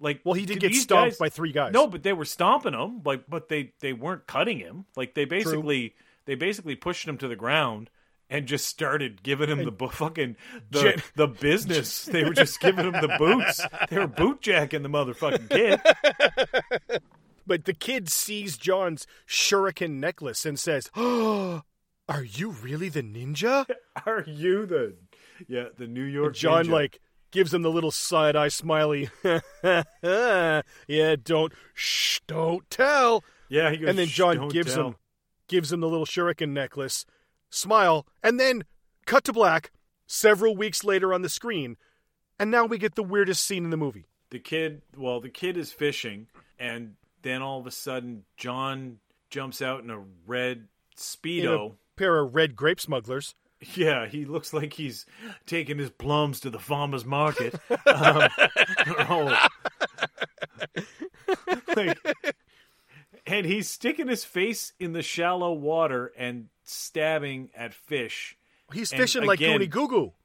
like 0.00 0.20
Well, 0.24 0.34
he 0.34 0.46
did 0.46 0.60
get 0.60 0.74
stomped 0.74 1.12
guys- 1.12 1.18
by 1.18 1.28
three 1.28 1.52
guys. 1.52 1.72
No, 1.72 1.86
but 1.86 2.02
they 2.02 2.12
were 2.12 2.24
stomping 2.24 2.74
him. 2.74 3.02
Like, 3.04 3.24
but 3.28 3.48
they 3.48 3.72
they 3.80 3.92
weren't 3.92 4.26
cutting 4.26 4.58
him. 4.58 4.86
Like 4.96 5.14
they 5.14 5.24
basically 5.24 5.94
they 6.24 6.34
basically 6.34 6.74
pushed 6.74 7.06
him 7.06 7.18
to 7.18 7.28
the 7.28 7.36
ground 7.36 7.90
and 8.30 8.46
just 8.46 8.66
started 8.66 9.22
giving 9.22 9.48
him 9.48 9.64
the 9.64 9.88
fucking 9.88 10.36
the, 10.70 11.02
the 11.16 11.26
business. 11.26 12.06
They 12.10 12.24
were 12.24 12.32
just 12.32 12.60
giving 12.60 12.86
him 12.86 12.92
the 12.92 13.14
boots. 13.18 13.60
They 13.90 13.98
were 13.98 14.08
bootjacking 14.08 14.82
the 14.82 14.88
motherfucking 14.88 15.50
kid. 15.50 17.00
But 17.46 17.64
the 17.64 17.74
kid 17.74 18.08
sees 18.08 18.56
John's 18.56 19.08
shuriken 19.26 19.98
necklace 19.98 20.46
and 20.46 20.56
says, 20.56 20.88
"Oh, 20.94 21.62
are 22.08 22.22
you 22.22 22.50
really 22.50 22.88
the 22.88 23.02
ninja?" 23.02 23.66
Are 24.06 24.22
you 24.24 24.66
the 24.66 24.94
yeah 25.48 25.64
the 25.76 25.88
New 25.88 26.04
York 26.04 26.36
John 26.36 26.66
Ninja? 26.66 26.70
like 26.70 27.00
gives 27.32 27.52
him 27.52 27.62
the 27.62 27.70
little 27.70 27.90
side 27.90 28.36
eye 28.36 28.48
smiley. 28.48 29.10
yeah, 29.24 30.62
don't 31.24 31.52
shh, 31.74 32.20
don't 32.28 32.70
tell. 32.70 33.24
yeah 33.48 33.72
he 33.72 33.78
goes, 33.78 33.88
and 33.88 33.98
then 33.98 34.06
John 34.06 34.48
gives 34.48 34.74
tell." 34.74 34.88
him 34.88 34.96
gives 35.48 35.72
him 35.72 35.80
the 35.80 35.88
little 35.88 36.06
shuriken 36.06 36.50
necklace, 36.50 37.04
smile, 37.50 38.06
and 38.22 38.38
then 38.40 38.64
cut 39.06 39.24
to 39.24 39.32
black. 39.32 39.70
Several 40.06 40.56
weeks 40.56 40.82
later 40.82 41.14
on 41.14 41.22
the 41.22 41.28
screen, 41.28 41.76
and 42.38 42.50
now 42.50 42.64
we 42.64 42.78
get 42.78 42.96
the 42.96 43.02
weirdest 43.02 43.44
scene 43.46 43.62
in 43.64 43.70
the 43.70 43.76
movie. 43.76 44.06
the 44.30 44.38
kid 44.40 44.82
well 44.96 45.20
the 45.20 45.28
kid 45.28 45.56
is 45.56 45.70
fishing 45.72 46.26
and 46.58 46.94
then 47.22 47.42
all 47.42 47.60
of 47.60 47.66
a 47.66 47.70
sudden 47.70 48.24
John 48.36 48.98
jumps 49.28 49.60
out 49.62 49.82
in 49.84 49.90
a 49.90 50.00
red 50.26 50.56
In 50.58 50.66
speedo. 50.96 51.72
a 51.72 51.74
pair 51.96 52.18
of 52.18 52.34
red 52.34 52.56
grape 52.56 52.80
smugglers. 52.80 53.34
Yeah, 53.74 54.06
he 54.06 54.24
looks 54.24 54.54
like 54.54 54.72
he's 54.72 55.04
taking 55.44 55.76
his 55.78 55.90
plums 55.90 56.40
to 56.40 56.48
the 56.50 56.58
farmer's 56.58 57.04
market. 57.04 57.54
um, 57.86 58.28
oh. 59.10 59.46
Like, 61.76 61.98
and 63.26 63.46
he's 63.46 63.68
sticking 63.68 64.08
his 64.08 64.24
face 64.24 64.72
in 64.78 64.92
the 64.92 65.02
shallow 65.02 65.52
water 65.52 66.12
and 66.16 66.46
stabbing 66.64 67.50
at 67.56 67.74
fish. 67.74 68.36
He's 68.72 68.92
And 68.92 69.00
fishing 69.00 69.24
like 69.24 69.40
again- 69.40 69.60
Goonie 69.60 69.70
Goo 69.70 69.88
Goo. 69.88 70.12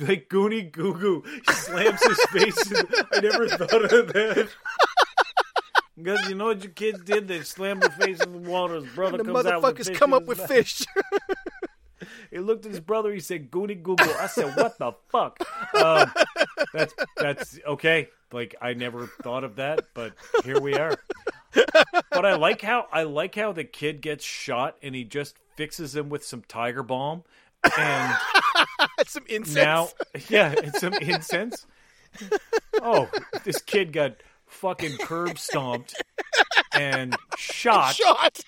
Like 0.00 0.28
Goonie 0.28 0.70
Goo 0.70 0.94
Goo 0.94 1.24
slams 1.52 2.00
his 2.06 2.20
face. 2.26 2.70
In, 2.70 2.86
I 3.12 3.20
never 3.20 3.48
thought 3.48 3.92
of 3.92 4.12
that. 4.12 4.48
Because 5.96 6.28
you 6.30 6.34
know 6.34 6.46
what 6.46 6.62
your 6.62 6.72
kids 6.72 7.02
did? 7.02 7.28
They 7.28 7.42
slammed 7.42 7.82
their 7.82 7.90
face 7.90 8.20
in 8.22 8.32
the 8.32 8.50
water. 8.50 8.76
His 8.76 8.86
brother 8.94 9.18
The 9.18 9.24
comes 9.24 9.44
out 9.44 9.62
with 9.62 9.74
motherfuckers 9.76 9.86
fish 9.88 9.98
come 9.98 10.14
up 10.14 10.24
with 10.26 10.40
fish. 10.46 10.82
He 12.30 12.38
looked 12.38 12.64
at 12.64 12.70
his 12.70 12.80
brother. 12.80 13.12
He 13.12 13.18
said, 13.20 13.50
"Goonie 13.50 13.82
Google." 13.82 14.08
I 14.18 14.26
said, 14.28 14.56
"What 14.56 14.78
the 14.78 14.92
fuck?" 15.10 15.36
Um, 15.74 16.10
that's 16.72 16.94
that's 17.16 17.58
okay. 17.66 18.08
Like 18.32 18.54
I 18.62 18.72
never 18.74 19.08
thought 19.22 19.42
of 19.44 19.56
that, 19.56 19.88
but 19.94 20.12
here 20.44 20.60
we 20.60 20.74
are. 20.74 20.96
But 21.52 22.26
I 22.26 22.34
like 22.36 22.62
how 22.62 22.86
I 22.92 23.02
like 23.04 23.34
how 23.34 23.52
the 23.52 23.64
kid 23.64 24.00
gets 24.00 24.24
shot 24.24 24.76
and 24.82 24.94
he 24.94 25.04
just 25.04 25.36
fixes 25.56 25.94
him 25.96 26.08
with 26.08 26.24
some 26.24 26.42
tiger 26.48 26.82
balm, 26.82 27.24
and 27.78 28.16
Some 29.06 29.24
incense. 29.28 29.54
now 29.54 29.88
yeah, 30.28 30.54
it's 30.56 30.80
some 30.80 30.94
incense. 30.94 31.66
Oh, 32.82 33.08
this 33.44 33.60
kid 33.62 33.92
got 33.92 34.16
fucking 34.46 34.96
curb 34.98 35.38
stomped 35.38 35.94
and 36.72 37.16
shot 37.36 37.94
shot. 37.94 38.40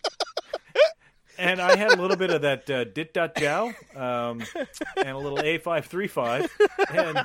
And 1.43 1.61
I 1.61 1.75
had 1.77 1.91
a 1.91 2.01
little 2.01 2.17
bit 2.17 2.31
of 2.31 2.43
that 2.43 2.71
uh, 2.71 2.85
dit 2.85 3.13
da 3.13 3.27
jow, 3.27 3.73
um, 3.97 4.43
and 4.97 5.09
a 5.09 5.19
little 5.19 5.41
A 5.41 5.59
five 5.59 5.87
three 5.87 6.07
five, 6.07 6.49
and 6.89 7.19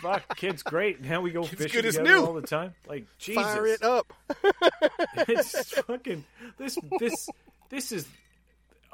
fuck, 0.00 0.34
kid's 0.36 0.62
great. 0.62 1.02
Now 1.02 1.20
we 1.20 1.30
go 1.30 1.42
fishing 1.42 1.68
good 1.72 1.84
as 1.84 1.96
together 1.96 2.16
new. 2.20 2.24
all 2.24 2.32
the 2.32 2.40
time. 2.46 2.72
Like 2.86 3.04
Jesus, 3.18 3.42
Fire 3.42 3.66
it 3.66 3.82
up. 3.82 4.12
it's 5.28 5.78
fucking 5.80 6.24
this 6.56 6.78
this 6.98 7.28
this 7.68 7.92
is 7.92 8.08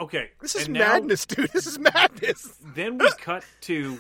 okay. 0.01 0.31
This 0.41 0.57
is 0.57 0.69
now- 0.69 0.81
madness, 0.95 1.27
dude. 1.27 1.51
This 1.53 1.69
is 1.69 1.79
madness. 1.79 2.57
Then 2.75 2.99
we 2.99 3.09
cut 3.19 3.45
to 3.63 3.99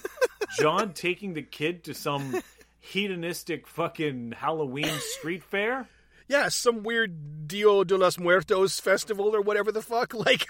John 0.58 0.94
taking 0.94 1.34
the 1.34 1.42
kid 1.42 1.84
to 1.84 1.94
some 1.94 2.42
hedonistic 2.80 3.68
fucking 3.68 4.32
Halloween 4.36 4.90
street 4.98 5.44
fair. 5.44 5.88
Yeah, 6.28 6.48
some 6.48 6.82
weird 6.82 7.46
Dio 7.46 7.84
de 7.84 7.96
los 7.96 8.18
Muertos 8.18 8.80
festival 8.80 9.34
or 9.34 9.40
whatever 9.40 9.70
the 9.70 9.82
fuck. 9.82 10.14
Like, 10.24 10.46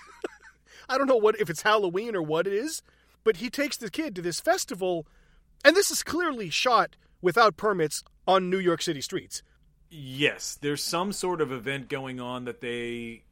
I 0.88 0.98
don't 0.98 1.08
know 1.08 1.16
what 1.16 1.40
if 1.40 1.50
it's 1.50 1.62
Halloween 1.62 2.14
or 2.14 2.22
what 2.22 2.46
it 2.46 2.52
is, 2.52 2.82
but 3.24 3.38
he 3.38 3.50
takes 3.50 3.76
the 3.76 3.90
kid 3.90 4.14
to 4.16 4.22
this 4.22 4.40
festival, 4.40 5.06
and 5.64 5.74
this 5.74 5.90
is 5.90 6.02
clearly 6.02 6.50
shot 6.50 6.96
without 7.22 7.56
permits 7.56 8.04
on 8.28 8.50
New 8.50 8.58
York 8.58 8.82
City 8.82 9.00
streets. 9.00 9.42
Yes, 9.90 10.58
there's 10.60 10.82
some 10.82 11.12
sort 11.12 11.40
of 11.40 11.52
event 11.52 11.88
going 11.88 12.20
on 12.20 12.44
that 12.44 12.60
they 12.60 13.24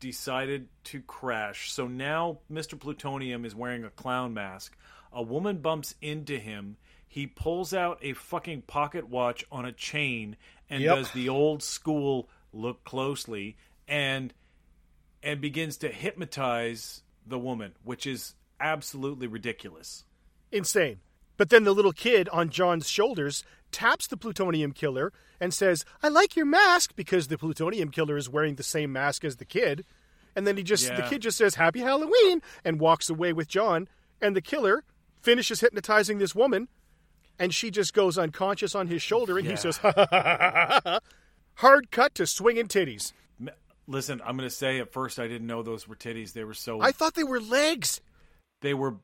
decided 0.00 0.68
to 0.84 1.00
crash. 1.02 1.70
So 1.72 1.86
now 1.86 2.38
Mr. 2.50 2.78
Plutonium 2.78 3.44
is 3.44 3.54
wearing 3.54 3.84
a 3.84 3.90
clown 3.90 4.34
mask. 4.34 4.76
A 5.12 5.22
woman 5.22 5.58
bumps 5.58 5.94
into 6.00 6.38
him. 6.38 6.76
He 7.06 7.26
pulls 7.26 7.72
out 7.72 7.98
a 8.02 8.12
fucking 8.12 8.62
pocket 8.62 9.08
watch 9.08 9.44
on 9.50 9.64
a 9.64 9.72
chain 9.72 10.36
and 10.68 10.82
Yep. 10.82 10.96
does 10.96 11.10
the 11.12 11.28
old 11.28 11.62
school 11.62 12.28
look 12.52 12.84
closely 12.84 13.56
and 13.88 14.32
and 15.22 15.40
begins 15.40 15.76
to 15.78 15.88
hypnotize 15.88 17.02
the 17.26 17.38
woman, 17.38 17.72
which 17.82 18.06
is 18.06 18.34
absolutely 18.60 19.26
ridiculous. 19.26 20.04
Insane. 20.52 21.00
But 21.36 21.50
then 21.50 21.64
the 21.64 21.72
little 21.72 21.92
kid 21.92 22.28
on 22.30 22.48
John's 22.50 22.88
shoulders 22.88 23.42
taps 23.72 24.06
the 24.06 24.16
plutonium 24.16 24.72
killer 24.72 25.12
and 25.40 25.52
says, 25.52 25.84
I 26.02 26.08
like 26.08 26.36
your 26.36 26.46
mask 26.46 26.92
because 26.96 27.28
the 27.28 27.36
plutonium 27.38 27.90
killer 27.90 28.16
is 28.16 28.28
wearing 28.28 28.54
the 28.54 28.62
same 28.62 28.92
mask 28.92 29.24
as 29.24 29.36
the 29.36 29.44
kid. 29.44 29.84
And 30.34 30.46
then 30.46 30.56
he 30.56 30.62
just, 30.62 30.94
the 30.94 31.02
kid 31.02 31.22
just 31.22 31.38
says, 31.38 31.56
Happy 31.56 31.80
Halloween, 31.80 32.40
and 32.64 32.78
walks 32.78 33.10
away 33.10 33.32
with 33.32 33.48
John. 33.48 33.88
And 34.20 34.36
the 34.36 34.40
killer 34.40 34.84
finishes 35.20 35.60
hypnotizing 35.60 36.18
this 36.18 36.34
woman, 36.34 36.68
and 37.38 37.54
she 37.54 37.70
just 37.70 37.94
goes 37.94 38.16
unconscious 38.18 38.74
on 38.74 38.86
his 38.88 39.02
shoulder, 39.02 39.38
and 39.38 39.46
he 39.46 39.56
says, 39.56 39.76
ha 39.78 39.92
ha 39.96 40.80
ha. 40.84 40.98
Hard 41.54 41.90
cut 41.90 42.14
to 42.16 42.26
swinging 42.26 42.66
titties. 42.66 43.12
Listen, 43.88 44.20
I'm 44.24 44.36
going 44.36 44.48
to 44.48 44.54
say 44.54 44.78
at 44.80 44.92
first 44.92 45.18
I 45.18 45.28
didn't 45.28 45.46
know 45.46 45.62
those 45.62 45.86
were 45.86 45.94
titties. 45.96 46.32
They 46.32 46.42
were 46.44 46.54
so 46.54 46.80
I 46.80 46.90
thought 46.92 47.14
they 47.14 47.22
were 47.24 47.40
legs. 47.40 48.00
they 48.60 48.74
were 48.74 48.96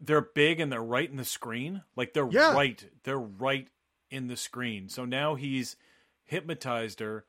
they're 0.00 0.22
big 0.22 0.60
and 0.60 0.72
they're 0.72 0.82
right 0.82 1.10
in 1.10 1.16
the 1.18 1.26
screen 1.26 1.82
like 1.94 2.14
they're 2.14 2.28
Yeah. 2.30 2.54
right 2.54 2.82
they're 3.04 3.18
right 3.18 3.68
in 4.10 4.28
the 4.28 4.36
screen 4.36 4.88
so 4.88 5.04
now 5.04 5.34
he's 5.34 5.76
hypnotized 6.24 7.00
her 7.00 7.26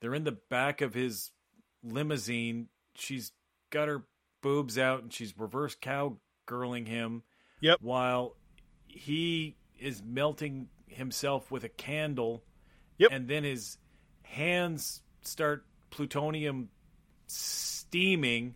they're 0.00 0.14
in 0.14 0.24
the 0.24 0.32
back 0.48 0.80
of 0.80 0.94
his 0.94 1.32
limousine 1.84 2.68
she's 2.94 3.32
got 3.68 3.88
her 3.88 4.04
boobs 4.40 4.78
out 4.78 5.02
and 5.02 5.12
she's 5.12 5.34
reverse 5.38 5.74
cowgirling 5.78 6.86
him 6.86 7.24
Yep. 7.60 7.78
while 7.82 8.36
he 8.86 9.56
is 9.78 10.02
melting 10.02 10.68
himself 10.86 11.50
with 11.50 11.64
a 11.64 11.68
candle 11.68 12.42
Yep. 12.98 13.10
and 13.12 13.28
then 13.28 13.44
his 13.44 13.78
hands 14.22 15.02
start 15.22 15.64
plutonium 15.90 16.68
steaming 17.26 18.54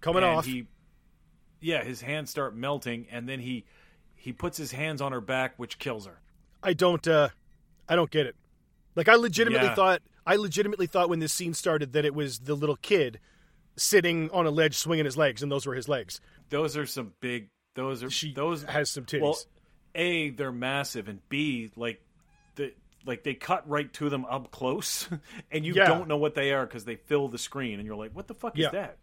Coming 0.00 0.22
off. 0.24 0.44
He, 0.44 0.66
yeah, 1.60 1.82
his 1.82 2.00
hands 2.00 2.30
start 2.30 2.54
melting, 2.54 3.06
and 3.10 3.28
then 3.28 3.40
he 3.40 3.64
he 4.14 4.32
puts 4.32 4.56
his 4.56 4.70
hands 4.72 5.00
on 5.00 5.10
her 5.12 5.20
back, 5.20 5.54
which 5.56 5.78
kills 5.78 6.06
her. 6.06 6.20
I 6.62 6.74
don't 6.74 7.06
uh 7.08 7.30
I 7.88 7.96
don't 7.96 8.10
get 8.10 8.26
it. 8.26 8.36
Like 8.94 9.08
I 9.08 9.14
legitimately 9.14 9.68
Yeah. 9.68 9.74
thought 9.74 10.02
I 10.26 10.36
legitimately 10.36 10.86
thought 10.86 11.08
when 11.08 11.18
this 11.18 11.32
scene 11.32 11.54
started 11.54 11.92
that 11.94 12.04
it 12.04 12.14
was 12.14 12.40
the 12.40 12.54
little 12.54 12.76
kid 12.76 13.18
sitting 13.76 14.30
on 14.30 14.46
a 14.46 14.50
ledge 14.50 14.76
swinging 14.76 15.04
his 15.06 15.16
legs 15.16 15.42
and 15.42 15.50
those 15.50 15.66
were 15.66 15.74
his 15.74 15.88
legs. 15.88 16.20
Those 16.50 16.76
are 16.76 16.86
some 16.86 17.14
big. 17.20 17.48
Those 17.74 18.02
are 18.04 18.10
She 18.10 18.32
those 18.32 18.62
has 18.64 18.90
some 18.90 19.04
titties. 19.06 19.22
Well, 19.22 19.38
a 19.96 20.30
they're 20.30 20.52
massive, 20.52 21.08
and 21.08 21.20
b 21.28 21.70
like 21.76 22.00
the 22.54 22.72
like 23.04 23.22
they 23.24 23.34
cut 23.34 23.68
right 23.68 23.92
to 23.94 24.08
them 24.08 24.24
up 24.26 24.50
close, 24.50 25.08
and 25.50 25.64
you 25.64 25.74
Yeah. 25.74 25.86
don't 25.86 26.06
know 26.08 26.16
what 26.18 26.34
they 26.34 26.52
are 26.52 26.66
because 26.66 26.84
they 26.84 26.96
fill 26.96 27.28
the 27.28 27.38
screen, 27.38 27.78
and 27.78 27.86
you're 27.86 27.96
like, 27.96 28.12
what 28.14 28.26
the 28.28 28.34
fuck 28.34 28.56
Yeah. 28.56 28.66
is 28.66 28.72
that? 28.72 28.98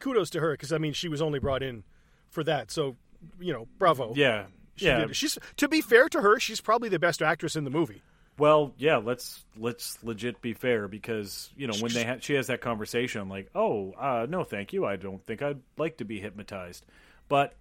Kudos 0.00 0.30
to 0.30 0.40
her 0.40 0.56
cuz 0.56 0.72
I 0.72 0.78
mean 0.78 0.92
she 0.92 1.08
was 1.08 1.22
only 1.22 1.38
brought 1.38 1.62
in 1.62 1.84
for 2.28 2.42
that. 2.44 2.70
So, 2.70 2.96
you 3.40 3.52
know, 3.52 3.68
bravo. 3.78 4.12
Yeah, 4.16 4.46
She 4.76 4.86
yeah. 4.86 5.06
She's 5.12 5.38
to 5.58 5.68
be 5.68 5.80
fair 5.80 6.08
to 6.08 6.20
her, 6.20 6.40
she's 6.40 6.60
probably 6.60 6.88
the 6.88 6.98
best 6.98 7.22
actress 7.22 7.54
in 7.56 7.64
the 7.64 7.70
movie. 7.70 8.02
Well, 8.38 8.72
yeah, 8.78 8.96
let's 8.96 9.44
let's 9.56 10.02
legit 10.02 10.40
be 10.40 10.54
fair 10.54 10.88
because 10.88 11.50
you 11.56 11.66
know 11.66 11.74
when 11.74 11.92
they 11.92 12.02
ha- 12.04 12.16
she 12.20 12.32
has 12.34 12.46
that 12.46 12.62
conversation, 12.62 13.28
like, 13.28 13.50
oh, 13.54 13.92
uh, 13.92 14.26
no, 14.28 14.42
thank 14.42 14.72
you, 14.72 14.86
I 14.86 14.96
don't 14.96 15.24
think 15.26 15.42
I'd 15.42 15.60
like 15.76 15.98
to 15.98 16.04
be 16.06 16.18
hypnotized. 16.18 16.84
But 17.28 17.54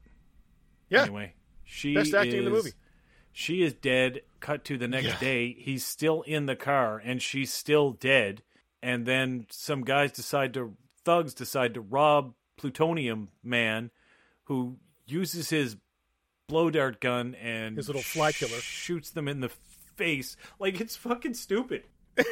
Yeah. 0.90 1.02
anyway, 1.04 1.34
she 1.72 1.94
Best 1.94 2.14
acting 2.14 2.40
in 2.40 2.46
the 2.46 2.52
is- 2.56 2.64
movie. 2.66 2.76
She 3.34 3.64
is 3.64 3.74
dead. 3.74 4.22
Cut 4.42 4.66
to 4.66 4.78
the 4.78 4.90
next 4.90 5.06
Yeah. 5.08 5.20
day, 5.20 5.54
he's 5.54 5.86
still 5.86 6.22
in 6.24 6.46
the 6.48 6.56
car, 6.58 6.98
and 7.04 7.22
she's 7.22 7.54
still 7.54 7.92
dead. 7.92 8.44
And 8.84 9.06
then 9.06 9.46
some 9.50 9.84
guys 9.84 10.12
decide 10.12 10.54
to 10.56 10.76
thugs 11.06 11.34
decide 11.34 11.74
to 11.76 11.82
rob 11.82 12.34
Plutonium 12.58 13.30
Man, 13.42 13.90
who 14.46 14.78
uses 15.06 15.50
his 15.50 15.78
blow 16.48 16.70
dart 16.70 17.00
gun 17.00 17.36
and 17.36 17.78
His 17.78 17.88
little 17.88 18.02
fly 18.02 18.34
killer. 18.34 18.60
shoots 18.60 19.10
them 19.12 19.28
in 19.30 19.40
the 19.40 19.50
face. 19.50 20.36
Like 20.60 20.82
it's 20.82 20.98
fucking 20.98 21.36
stupid. 21.36 21.84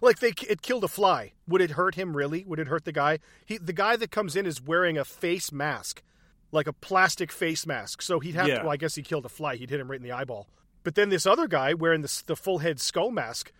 Like 0.00 0.20
they 0.20 0.32
it 0.48 0.62
killed 0.62 0.84
a 0.84 0.88
fly. 0.88 1.32
Would 1.48 1.60
it 1.62 1.72
hurt 1.72 1.94
him 1.96 2.16
really? 2.16 2.44
Would 2.44 2.60
it 2.60 2.68
hurt 2.68 2.84
the 2.84 2.92
guy? 2.92 3.18
He 3.44 3.56
the 3.58 3.72
guy 3.72 3.96
that 3.96 4.10
comes 4.12 4.36
in 4.36 4.46
is 4.46 4.62
wearing 4.62 4.96
a 4.98 5.04
face 5.04 5.50
mask. 5.50 6.02
Like 6.52 6.66
a 6.66 6.72
plastic 6.72 7.30
face 7.32 7.66
mask. 7.66 8.02
So 8.02 8.20
he'd 8.20 8.34
have 8.34 8.48
Yeah. 8.48 8.58
to. 8.58 8.62
Well, 8.64 8.72
I 8.72 8.76
guess 8.76 8.94
he 8.94 9.02
killed 9.02 9.24
a 9.26 9.28
fly. 9.28 9.56
He'd 9.56 9.70
hit 9.70 9.80
him 9.80 9.90
right 9.90 9.98
in 10.00 10.02
the 10.04 10.12
eyeball. 10.12 10.48
But 10.84 10.94
then 10.94 11.08
this 11.10 11.26
other 11.26 11.46
guy 11.46 11.74
wearing 11.74 12.02
the, 12.02 12.22
the 12.26 12.36
full 12.36 12.58
head 12.58 12.80
skull 12.80 13.10
mask 13.10 13.52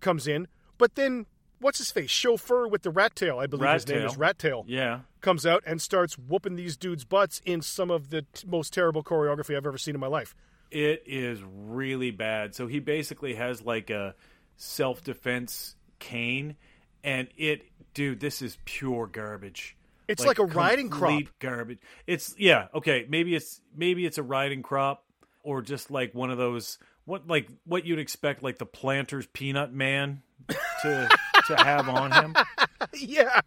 comes 0.00 0.26
in. 0.26 0.48
But 0.78 0.96
then 0.96 1.26
what's 1.60 1.78
his 1.78 1.92
face? 1.92 2.10
Chauffeur 2.10 2.66
with 2.66 2.82
the 2.82 2.90
rat 2.90 3.14
tail. 3.14 3.38
I 3.38 3.46
believe 3.46 3.70
his 3.70 3.86
name 3.88 4.02
is 4.02 4.16
Rat 4.16 4.38
Tail. 4.38 4.64
Yeah. 4.66 5.00
Comes 5.20 5.46
out 5.46 5.62
and 5.64 5.80
starts 5.80 6.18
whooping 6.18 6.56
these 6.56 6.76
dudes' 6.76 7.04
butts 7.04 7.40
in 7.44 7.62
some 7.62 7.90
of 7.90 8.10
the 8.10 8.22
t- 8.22 8.46
most 8.48 8.72
terrible 8.72 9.04
choreography 9.04 9.56
I've 9.56 9.66
ever 9.66 9.78
seen 9.78 9.94
in 9.94 10.00
my 10.00 10.08
life. 10.08 10.34
It 10.72 11.04
is 11.06 11.40
really 11.44 12.10
bad. 12.10 12.56
So 12.56 12.66
he 12.66 12.80
basically 12.80 13.34
has 13.34 13.62
like 13.62 13.90
a 13.90 14.16
self 14.56 15.04
defense 15.04 15.76
cane, 16.00 16.56
and 17.04 17.28
it, 17.36 17.62
dude, 17.94 18.18
this 18.18 18.42
is 18.42 18.58
pure 18.64 19.06
garbage. 19.06 19.76
It's 20.08 20.24
like 20.24 20.38
a 20.38 20.44
riding 20.44 20.90
crop. 20.90 21.22
Garbage. 21.38 21.78
It's 22.06 22.34
yeah. 22.38 22.68
Okay, 22.74 23.06
maybe 23.08 23.34
it's 23.34 23.60
maybe 23.76 24.04
it's 24.04 24.18
a 24.18 24.22
riding 24.22 24.62
crop, 24.62 25.04
or 25.42 25.62
just 25.62 25.90
like 25.90 26.14
one 26.14 26.30
of 26.30 26.38
those 26.38 26.78
what 27.04 27.26
like 27.26 27.48
what 27.64 27.84
you'd 27.84 27.98
expect 27.98 28.42
like 28.42 28.58
the 28.58 28.66
Planters 28.66 29.26
Peanut 29.32 29.72
Man 29.72 30.22
to 30.82 31.08
to 31.46 31.56
have 31.56 31.88
on 31.88 32.12
him. 32.12 32.36
yeah. 32.94 33.40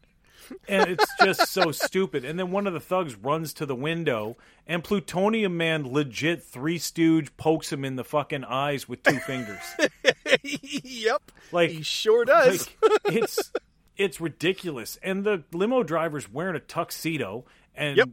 and 0.68 0.90
it's 0.90 1.06
just 1.24 1.48
so 1.52 1.72
stupid. 1.72 2.24
And 2.24 2.38
then 2.38 2.52
one 2.52 2.68
of 2.68 2.74
the 2.74 2.80
thugs 2.80 3.16
runs 3.16 3.54
to 3.56 3.66
the 3.66 3.76
window, 3.76 4.38
and 4.68 4.84
Plutonium 4.84 5.58
Man 5.58 5.92
legit 5.92 6.44
three 6.44 6.78
stooge 6.78 7.36
pokes 7.38 7.72
him 7.72 7.84
in 7.84 7.96
the 7.96 8.04
fucking 8.04 8.44
eyes 8.44 8.88
with 8.88 9.04
two 9.04 9.20
fingers. 9.20 9.64
yep. 10.44 11.32
Like 11.52 11.72
he 11.72 11.82
sure 11.82 12.26
does. 12.26 12.70
like, 12.82 13.16
it's 13.16 13.52
it's 13.98 14.20
ridiculous. 14.22 14.98
And 15.04 15.24
the 15.24 15.44
limo 15.54 15.84
driver's 15.84 16.32
wearing 16.32 16.56
a 16.56 16.60
tuxedo, 16.60 17.46
and 17.74 17.98
Yep. 17.98 18.10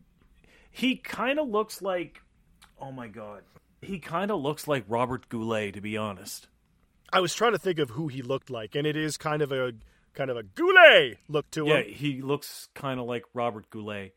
he 0.70 0.96
kind 0.96 1.38
of 1.38 1.48
looks 1.48 1.82
like, 1.82 2.22
oh 2.80 2.92
my 2.92 3.08
god, 3.08 3.42
he 3.80 3.98
kind 3.98 4.30
of 4.30 4.40
looks 4.40 4.68
like 4.68 4.84
Robert 4.88 5.28
Goulet, 5.28 5.74
to 5.74 5.80
be 5.80 5.96
honest. 5.96 6.48
I 7.12 7.20
was 7.20 7.34
trying 7.34 7.52
to 7.52 7.58
think 7.58 7.78
of 7.78 7.90
who 7.90 8.08
he 8.08 8.22
looked 8.22 8.48
like, 8.50 8.74
and 8.74 8.86
it 8.86 8.96
is 8.96 9.16
kind 9.16 9.42
of 9.42 9.52
a 9.52 9.72
kind 10.14 10.30
of 10.30 10.36
a 10.36 10.42
goulet 10.42 11.18
look 11.28 11.50
to 11.52 11.66
Yeah, 11.66 11.80
him. 11.80 11.92
he 11.94 12.20
looks 12.22 12.68
kind 12.74 13.00
of 13.00 13.06
like 13.06 13.24
Robert 13.34 13.70
Goulet. 13.70 14.14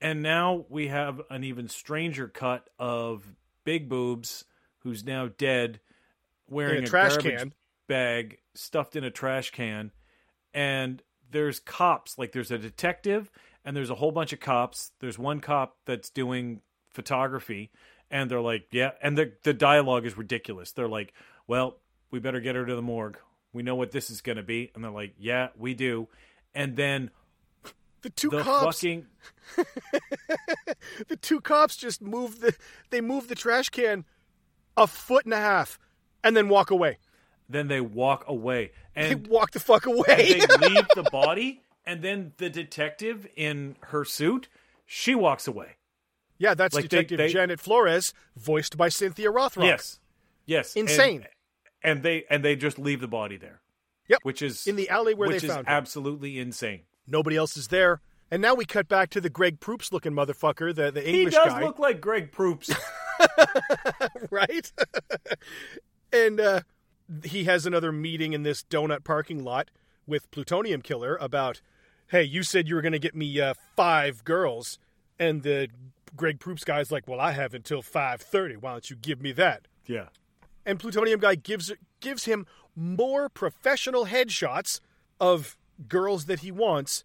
And 0.00 0.22
now 0.22 0.64
we 0.68 0.88
have 0.88 1.20
an 1.28 1.44
even 1.44 1.68
stranger 1.68 2.28
cut 2.28 2.68
of 2.78 3.24
Big 3.64 3.88
Boobs, 3.88 4.44
who's 4.80 5.04
now 5.04 5.28
dead, 5.28 5.80
wearing 6.48 6.78
In 6.78 6.84
a 6.84 6.86
trash 6.86 7.16
garbage 7.16 7.38
can. 7.40 7.54
bag 7.88 8.38
stuffed 8.54 8.96
in 8.96 9.04
a 9.04 9.10
trash 9.10 9.50
can. 9.50 9.90
And 10.54 11.02
there's 11.30 11.60
cops, 11.60 12.18
like 12.18 12.32
there's 12.32 12.50
a 12.50 12.58
detective, 12.58 13.30
and 13.64 13.76
there's 13.76 13.90
a 13.90 13.94
whole 13.94 14.12
bunch 14.12 14.32
of 14.32 14.40
cops. 14.40 14.92
There's 15.00 15.18
one 15.18 15.40
cop 15.40 15.76
that's 15.84 16.10
doing 16.10 16.62
photography, 16.90 17.70
and 18.10 18.30
they're 18.30 18.40
like, 18.40 18.66
"Yeah," 18.70 18.92
and 19.02 19.16
the 19.16 19.32
the 19.42 19.52
dialogue 19.52 20.06
is 20.06 20.16
ridiculous. 20.16 20.72
They're 20.72 20.88
like, 20.88 21.12
"Well, 21.46 21.78
we 22.10 22.18
better 22.18 22.40
get 22.40 22.56
her 22.56 22.64
to 22.64 22.74
the 22.74 22.82
morgue. 22.82 23.18
We 23.52 23.62
know 23.62 23.74
what 23.74 23.92
this 23.92 24.10
is 24.10 24.20
going 24.20 24.36
to 24.36 24.42
be," 24.42 24.70
and 24.74 24.82
they're 24.82 24.90
like, 24.90 25.14
"Yeah, 25.18 25.48
we 25.56 25.74
do." 25.74 26.08
And 26.54 26.76
then 26.76 27.10
The 28.02 28.10
two 28.10 28.30
the 28.30 28.42
cops, 28.42 28.80
fucking 28.80 29.06
the 31.08 31.16
two 31.16 31.40
cops 31.40 31.76
just 31.76 32.00
move 32.00 32.40
the 32.40 32.54
they 32.90 33.00
move 33.00 33.28
the 33.28 33.34
trash 33.34 33.68
can 33.68 34.04
a 34.76 34.86
foot 34.86 35.24
and 35.24 35.34
a 35.34 35.38
half, 35.38 35.78
and 36.22 36.36
then 36.36 36.48
walk 36.48 36.70
away. 36.70 36.98
Then 37.48 37.68
they 37.68 37.80
walk 37.80 38.24
away 38.28 38.72
and 38.94 39.06
They 39.06 39.12
and 39.12 39.26
walk 39.28 39.52
the 39.52 39.60
fuck 39.60 39.86
away. 39.86 40.04
they 40.40 40.46
leave 40.68 40.86
the 40.94 41.08
body 41.10 41.62
and 41.86 42.02
then 42.02 42.32
the 42.36 42.50
detective 42.50 43.26
in 43.36 43.76
her 43.80 44.04
suit 44.04 44.48
she 44.86 45.14
walks 45.14 45.46
away 45.48 45.76
yeah, 46.40 46.54
that's 46.54 46.74
Like, 46.74 46.84
Detective 46.88 47.18
they- 47.18 47.28
Janet 47.32 47.58
Flores, 47.58 48.14
voiced 48.36 48.76
by 48.76 48.88
Cynthia 48.88 49.30
Rothrock. 49.32 49.64
yes 49.64 49.98
yes 50.46 50.74
Insane. 50.76 51.26
and, 51.82 52.02
they 52.02 52.24
and 52.30 52.44
they 52.44 52.54
just 52.56 52.78
leave 52.78 53.00
the 53.00 53.08
body 53.08 53.36
there 53.36 53.60
Yep. 54.08 54.20
which 54.22 54.40
is 54.42 54.66
In 54.66 54.76
the 54.76 54.88
alley 54.88 55.14
where 55.14 55.28
which 55.28 55.42
they 55.42 55.48
is 55.48 55.54
found 55.54 55.66
her. 55.66 55.72
absolutely 55.72 56.38
insane 56.38 56.82
Nobody 57.06 57.36
else 57.36 57.56
is 57.56 57.68
there. 57.68 58.02
And 58.30 58.42
now 58.42 58.52
we 58.54 58.66
cut 58.66 58.86
back 58.86 59.08
to 59.10 59.20
the 59.22 59.30
Greg 59.30 59.60
Proops 59.60 59.90
looking 59.92 60.12
motherfucker, 60.12 60.74
the, 60.74 60.90
the 60.90 61.08
English 61.08 61.32
guy. 61.34 61.40
he 61.44 61.48
does 61.48 61.52
guy. 61.58 61.62
look 61.64 61.78
like 61.78 62.00
greg 62.02 62.30
proops 62.32 62.70
right? 64.30 64.70
and 66.12 66.40
uh, 66.40 66.60
he 67.24 67.44
has 67.44 67.66
another 67.66 67.92
meeting 67.92 68.32
in 68.32 68.42
this 68.42 68.62
donut 68.62 69.04
parking 69.04 69.42
lot 69.42 69.70
with 70.06 70.30
Plutonium 70.30 70.82
Killer 70.82 71.16
about, 71.16 71.60
hey, 72.08 72.22
you 72.22 72.42
said 72.42 72.68
you 72.68 72.74
were 72.74 72.82
going 72.82 72.92
to 72.92 72.98
get 72.98 73.14
me 73.14 73.40
uh, 73.40 73.54
five 73.76 74.24
girls, 74.24 74.78
and 75.18 75.42
the 75.42 75.68
Greg 76.16 76.40
Proops 76.40 76.64
guy's 76.64 76.90
like, 76.90 77.06
well, 77.06 77.20
I 77.20 77.32
have 77.32 77.54
until 77.54 77.82
five 77.82 78.20
thirty. 78.20 78.56
Why 78.56 78.72
don't 78.72 78.88
you 78.90 78.96
give 78.96 79.20
me 79.20 79.32
that? 79.32 79.68
yeah 79.86 80.08
And 80.64 80.78
Plutonium 80.78 81.20
guy 81.20 81.34
gives 81.34 81.72
gives 82.00 82.24
him 82.24 82.46
more 82.74 83.28
professional 83.28 84.06
headshots 84.06 84.80
of 85.20 85.56
girls 85.88 86.26
that 86.26 86.40
he 86.40 86.50
wants. 86.50 87.04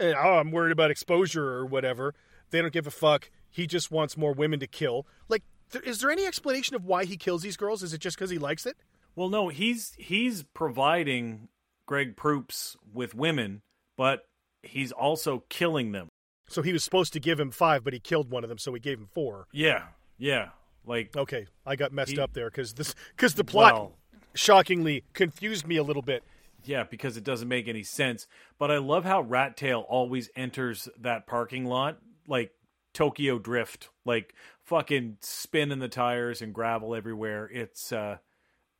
And, 0.00 0.14
oh, 0.16 0.38
I'm 0.38 0.50
worried 0.50 0.72
about 0.72 0.90
exposure 0.90 1.46
or 1.46 1.66
whatever. 1.66 2.14
They 2.50 2.60
don't 2.60 2.72
give 2.72 2.86
a 2.86 2.90
fuck. 2.90 3.30
He 3.50 3.66
just 3.66 3.90
wants 3.90 4.16
more 4.16 4.32
women 4.32 4.58
to 4.60 4.66
kill. 4.66 5.06
Like, 5.28 5.42
th- 5.70 5.84
is 5.84 6.00
there 6.00 6.10
any 6.10 6.26
explanation 6.26 6.74
of 6.74 6.84
why 6.84 7.04
he 7.04 7.16
kills 7.16 7.42
these 7.42 7.56
girls? 7.56 7.82
Is 7.82 7.92
it 7.92 8.00
just 8.00 8.16
because 8.16 8.30
he 8.30 8.38
likes 8.38 8.66
it? 8.66 8.76
Well 9.16 9.28
no 9.28 9.48
he's 9.48 9.92
he's 9.98 10.42
providing 10.42 11.48
greg 11.86 12.16
proops 12.16 12.76
with 12.92 13.14
women 13.14 13.62
but 13.96 14.26
he's 14.62 14.92
also 14.92 15.44
killing 15.48 15.92
them 15.92 16.08
So 16.48 16.62
he 16.62 16.72
was 16.72 16.82
supposed 16.84 17.12
to 17.14 17.20
give 17.20 17.38
him 17.40 17.50
five, 17.50 17.84
but 17.84 17.92
he 17.92 18.00
killed 18.00 18.30
one 18.30 18.42
of 18.44 18.48
them, 18.48 18.58
so 18.58 18.72
he 18.74 18.80
gave 18.80 18.98
him 18.98 19.08
four. 19.12 19.46
yeah 19.52 19.84
yeah 20.18 20.48
like 20.86 21.16
Okay, 21.16 21.46
I 21.64 21.76
got 21.76 21.92
messed 21.92 22.12
He- 22.12 22.18
up 22.20 22.32
there 22.34 22.50
because 22.50 22.74
this 22.74 22.94
because 23.16 23.34
the 23.34 23.44
plot 23.44 23.72
Well- 23.74 23.92
shockingly 24.34 25.04
confused 25.12 25.66
me 25.66 25.76
a 25.76 25.82
little 25.82 26.02
bit. 26.02 26.22
Yeah, 26.66 26.82
because 26.84 27.16
it 27.16 27.24
doesn't 27.24 27.46
make 27.48 27.68
any 27.68 27.82
sense. 27.82 28.26
But 28.58 28.70
I 28.70 28.78
love 28.78 29.04
how 29.04 29.20
Rat 29.20 29.56
Tail 29.56 29.84
always 29.88 30.30
enters 30.34 30.88
that 30.98 31.26
parking 31.26 31.66
lot 31.66 31.98
like 32.26 32.52
Tokyo 32.94 33.38
Drift, 33.38 33.90
like 34.04 34.34
fucking 34.62 35.18
spinning 35.20 35.78
the 35.78 35.88
tires 35.88 36.40
and 36.42 36.52
gravel 36.54 36.94
everywhere. 36.94 37.48
It's 37.52 37.92
uh 37.92 38.16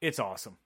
it's 0.04 0.18
awesome. 0.18 0.58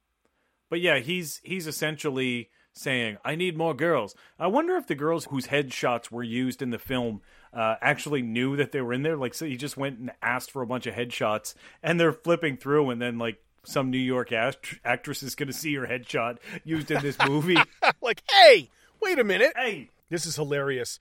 But 0.70 0.80
yeah, 0.80 0.98
he's 0.98 1.40
he's 1.44 1.66
essentially 1.66 2.50
saying, 2.72 3.18
"I 3.24 3.34
need 3.36 3.56
more 3.56 3.74
girls." 3.74 4.14
I 4.38 4.46
wonder 4.48 4.76
if 4.76 4.86
the 4.86 4.94
girls 4.94 5.24
whose 5.26 5.46
headshots 5.46 6.10
were 6.10 6.22
used 6.22 6.60
in 6.60 6.70
the 6.70 6.78
film 6.78 7.22
uh, 7.52 7.76
actually 7.80 8.22
knew 8.22 8.56
that 8.56 8.72
they 8.72 8.80
were 8.82 8.92
in 8.92 9.02
there. 9.02 9.16
Like, 9.16 9.34
so 9.34 9.46
he 9.46 9.56
just 9.56 9.76
went 9.76 9.98
and 9.98 10.10
asked 10.20 10.50
for 10.50 10.60
a 10.62 10.66
bunch 10.66 10.86
of 10.86 10.94
headshots, 10.94 11.54
and 11.82 11.98
they're 11.98 12.12
flipping 12.12 12.56
through, 12.58 12.90
and 12.90 13.00
then 13.00 13.18
like 13.18 13.42
some 13.64 13.90
New 13.90 13.98
York 13.98 14.32
act- 14.32 14.78
actress 14.84 15.22
is 15.22 15.34
going 15.34 15.46
to 15.46 15.52
see 15.52 15.74
her 15.74 15.86
headshot 15.86 16.38
used 16.64 16.90
in 16.90 17.00
this 17.02 17.16
movie. 17.26 17.56
like, 18.02 18.22
hey, 18.30 18.70
wait 19.00 19.18
a 19.18 19.24
minute. 19.24 19.52
hey, 19.56 19.90
This 20.10 20.26
is 20.26 20.36
hilarious 20.36 20.98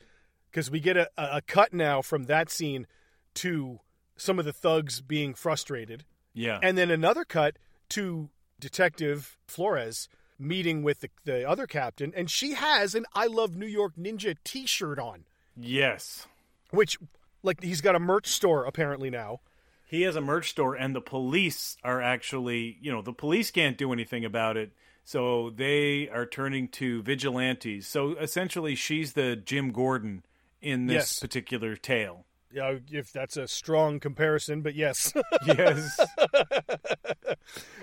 because 0.49 0.71
we 0.71 0.79
get 0.79 0.95
a, 0.97 1.09
a 1.17 1.37
a 1.37 1.41
cut 1.41 1.73
now 1.73 2.01
from 2.01 2.25
that 2.25 2.49
scene 2.49 2.87
to 3.35 3.79
some 4.15 4.39
of 4.39 4.45
the 4.45 4.53
thugs 4.53 5.01
being 5.01 5.33
frustrated, 5.33 6.05
yeah, 6.33 6.59
and 6.63 6.77
then 6.77 6.89
another 6.89 7.25
cut 7.25 7.57
to 7.89 8.29
Detective 8.59 9.37
Flores 9.47 10.09
meeting 10.39 10.83
with 10.83 10.99
the, 11.01 11.09
the 11.25 11.47
other 11.49 11.65
captain, 11.67 12.13
and 12.15 12.29
she 12.29 12.53
has 12.53 12.93
an 12.95 13.05
"I 13.13 13.27
Love 13.27 13.55
New 13.55 13.65
York 13.67 13.93
Ninja" 13.97 14.35
T-shirt 14.43 14.99
on, 14.99 15.25
yes. 15.55 16.27
which 16.71 16.97
like 17.43 17.61
he's 17.63 17.81
got 17.81 17.95
a 17.95 17.99
merch 17.99 18.27
store 18.27 18.65
apparently 18.65 19.09
now. 19.09 19.39
He 19.85 20.01
has 20.01 20.15
a 20.15 20.21
merch 20.21 20.49
store, 20.49 20.75
and 20.75 20.93
the 20.95 21.01
police 21.01 21.77
are 21.83 22.01
actually, 22.01 22.77
you 22.81 22.91
know, 22.91 23.01
the 23.01 23.13
police 23.13 23.51
can't 23.51 23.77
do 23.77 23.93
anything 23.93 24.25
about 24.25 24.57
it. 24.57 24.73
So 25.05 25.49
they 25.49 26.09
are 26.09 26.25
turning 26.25 26.67
to 26.69 27.01
vigilantes. 27.01 27.87
So 27.87 28.11
essentially, 28.17 28.75
she's 28.75 29.13
the 29.13 29.37
Jim 29.37 29.71
Gordon 29.71 30.23
in 30.61 30.87
this 30.87 30.95
Yes. 30.95 31.19
particular 31.21 31.77
tale. 31.77 32.25
Yeah, 32.53 32.77
if 32.91 33.11
that's 33.11 33.35
a 33.37 33.47
strong 33.47 33.99
comparison, 33.99 34.61
but 34.61 34.73
yes. 34.75 35.13
Yes. 35.45 35.99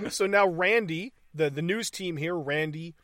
so 0.09 0.27
now 0.27 0.47
Randy, 0.49 1.13
the 1.35 1.51
the 1.51 1.63
news 1.63 1.91
team 1.91 2.17
here, 2.17 2.35
Randy 2.37 2.95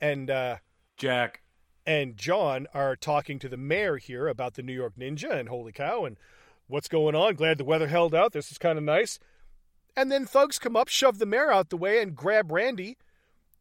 and 0.00 0.30
uh, 0.30 0.56
Jack. 0.96 1.42
and 1.86 2.16
John 2.16 2.66
are 2.74 2.96
talking 2.96 3.38
to 3.40 3.48
the 3.48 3.56
mayor 3.56 3.96
here 3.96 4.28
about 4.28 4.54
the 4.54 4.62
New 4.62 4.72
York 4.72 4.94
Ninja 4.98 5.30
and 5.32 5.48
holy 5.48 5.72
cow 5.72 6.04
and 6.04 6.16
what's 6.68 6.88
going 6.88 7.14
on. 7.14 7.34
Glad 7.34 7.58
the 7.58 7.64
weather 7.64 7.88
held 7.88 8.14
out. 8.14 8.32
This 8.32 8.50
is 8.50 8.58
kind 8.58 8.78
of 8.78 8.84
nice. 8.84 9.18
And 9.96 10.10
then 10.10 10.24
thugs 10.24 10.58
come 10.58 10.76
up, 10.76 10.88
shove 10.88 11.18
the 11.18 11.26
mayor 11.26 11.50
out 11.52 11.68
the 11.70 11.76
way, 11.76 12.00
and 12.00 12.14
grab 12.14 12.50
Randy 12.52 12.96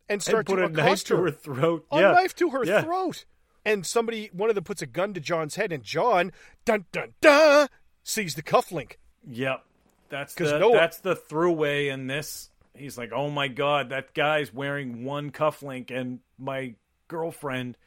and 0.07 0.21
start 0.21 0.47
and 0.49 0.55
put 0.55 0.55
to 0.57 0.65
a 0.65 0.69
knife 0.85 1.03
to 1.05 1.17
her. 1.17 1.23
her 1.25 1.31
throat. 1.31 1.85
a 1.91 1.99
yeah. 1.99 2.11
knife 2.11 2.35
to 2.35 2.49
her 2.51 2.63
Yeah. 2.63 2.81
throat. 2.83 3.25
And 3.69 3.85
somebody, 3.85 4.29
one 4.33 4.49
of 4.49 4.55
them 4.55 4.63
puts 4.63 4.81
a 4.81 4.87
gun 4.87 5.13
to 5.13 5.19
John's 5.19 5.55
head, 5.55 5.71
and 5.71 5.83
John, 5.83 6.31
dun 6.65 6.85
dun 6.91 7.13
dun, 7.21 7.67
sees 8.03 8.33
the 8.33 8.41
cufflink. 8.41 8.93
Yep. 9.29 9.63
That's 10.09 10.33
the 10.33 10.57
no- 10.57 10.73
that's 10.73 10.99
the 10.99 11.15
throughway 11.15 11.91
in 11.93 12.07
this. 12.07 12.49
He's 12.75 12.97
like, 12.97 13.11
"Oh 13.13 13.29
my 13.29 13.47
god, 13.47 13.89
that 13.89 14.13
guy's 14.15 14.51
wearing 14.51 15.03
one 15.05 15.31
cufflink 15.31 15.91
and 15.91 16.19
my 16.39 16.73
girlfriend 17.07 17.77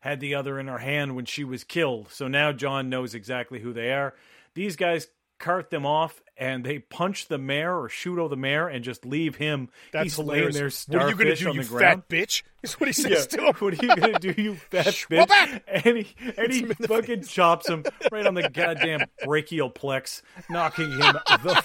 had 0.00 0.20
the 0.20 0.34
other 0.36 0.60
in 0.60 0.68
her 0.68 0.78
hand 0.78 1.16
when 1.16 1.24
she 1.24 1.42
was 1.42 1.64
killed." 1.64 2.12
So 2.12 2.28
now 2.28 2.52
John 2.52 2.88
knows 2.88 3.12
exactly 3.14 3.58
who 3.58 3.72
they 3.72 3.92
are. 3.92 4.14
these 4.54 4.76
guys 4.76 5.08
cart 5.44 5.70
them 5.70 5.84
off 5.86 6.22
and 6.36 6.64
they 6.64 6.78
punch 6.78 7.28
the 7.28 7.38
mayor 7.38 7.78
or 7.80 7.88
shoot 7.88 8.18
the 8.28 8.36
mayor 8.36 8.66
and 8.66 8.82
just 8.84 9.04
leave 9.04 9.36
him. 9.36 9.68
That's 9.92 10.04
He's 10.04 10.16
hilarious. 10.16 10.88
laying 10.88 10.98
there 11.00 11.00
what 11.00 11.06
are 11.06 11.10
you 11.10 11.16
going 11.16 11.36
to 11.36 11.44
do, 11.44 11.52
you 11.62 11.64
ground. 11.68 12.02
fat 12.02 12.08
bitch? 12.08 12.42
Is 12.62 12.80
what 12.80 12.92
he 12.92 13.02
Yeah. 13.02 13.08
says 13.16 13.26
to 13.28 13.46
him. 13.46 13.54
What 13.58 13.74
are 13.74 13.86
you 13.86 13.94
gonna 13.96 14.18
do, 14.18 14.34
you 14.36 14.54
fat 14.70 14.86
bitch? 14.86 15.28
back! 15.28 15.62
And 15.66 15.98
he 15.98 16.14
and 16.38 16.50
he 16.52 16.60
him 16.60 16.70
in 16.70 16.76
the 16.80 16.88
fucking 16.88 17.22
chops 17.24 17.68
him 17.68 17.84
right 18.10 18.26
on 18.26 18.32
the 18.34 18.48
goddamn 18.48 19.02
brachial 19.24 19.70
plex, 19.70 20.22
knocking 20.48 20.90
him 20.90 21.16
the 21.42 21.62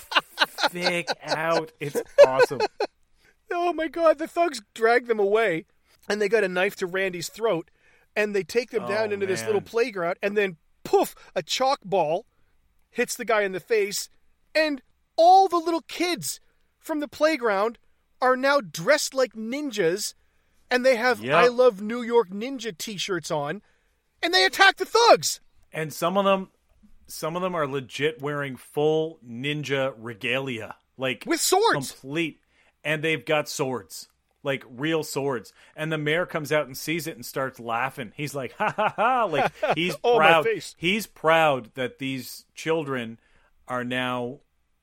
thick 0.69 1.07
out. 1.23 1.71
It's 1.79 2.01
awesome. 2.27 2.59
Oh 3.51 3.71
my 3.73 3.87
god, 3.87 4.17
the 4.19 4.27
thugs 4.27 4.61
drag 4.75 5.07
them 5.07 5.19
away 5.19 5.65
and 6.09 6.21
they 6.21 6.27
got 6.29 6.43
a 6.43 6.47
knife 6.49 6.75
to 6.77 6.85
Randy's 6.85 7.29
throat 7.29 7.71
and 8.15 8.35
they 8.35 8.43
take 8.43 8.71
them 8.71 8.85
down 8.87 9.09
Oh, 9.09 9.13
into 9.13 9.25
this 9.25 9.45
little 9.45 9.61
playground 9.61 10.17
and 10.21 10.37
then 10.37 10.57
poof, 10.83 11.15
a 11.35 11.41
chalk 11.41 11.79
ball 11.85 12.25
hits 12.91 13.15
the 13.15 13.25
guy 13.25 13.41
in 13.41 13.51
the 13.51 13.59
face 13.59 14.09
and 14.53 14.81
all 15.15 15.47
the 15.47 15.57
little 15.57 15.81
kids 15.81 16.39
from 16.77 16.99
the 16.99 17.07
playground 17.07 17.77
are 18.21 18.35
now 18.35 18.59
dressed 18.61 19.13
like 19.13 19.33
ninjas 19.33 20.13
and 20.71 20.85
they 20.85 20.95
have 20.95 21.21
Yep. 21.21 21.35
I 21.35 21.47
love 21.47 21.81
New 21.81 22.01
York 22.01 22.29
ninja 22.29 22.77
t-shirts 22.77 23.31
on 23.31 23.61
and 24.21 24.33
they 24.33 24.45
attack 24.45 24.77
the 24.77 24.85
thugs. 24.85 25.39
And 25.71 25.93
some 25.93 26.17
of 26.17 26.25
them, 26.25 26.49
some 27.07 27.35
of 27.35 27.41
them 27.41 27.55
are 27.55 27.67
legit 27.67 28.21
wearing 28.21 28.55
full 28.57 29.19
ninja 29.25 29.93
regalia, 29.97 30.75
like 30.97 31.23
With 31.25 31.39
swords. 31.41 31.91
complete, 31.91 32.41
and 32.83 33.03
they've 33.03 33.23
got 33.25 33.47
swords, 33.47 34.08
like 34.43 34.63
real 34.69 35.03
swords. 35.03 35.53
And 35.75 35.91
the 35.91 35.97
mayor 35.97 36.25
comes 36.25 36.51
out 36.51 36.65
and 36.67 36.77
sees 36.77 37.07
it 37.07 37.15
and 37.15 37.25
starts 37.25 37.59
laughing. 37.59 38.13
He's 38.15 38.33
like, 38.33 38.53
"Ha 38.53 38.73
ha 38.75 38.93
ha!" 38.95 39.23
Like 39.25 39.51
he's 39.75 39.95
Oh, 40.03 40.17
proud. 40.17 40.45
He's 40.77 41.07
proud 41.07 41.71
that 41.75 41.99
these 41.99 42.45
children 42.55 43.19
are 43.67 43.83
now 43.83 44.39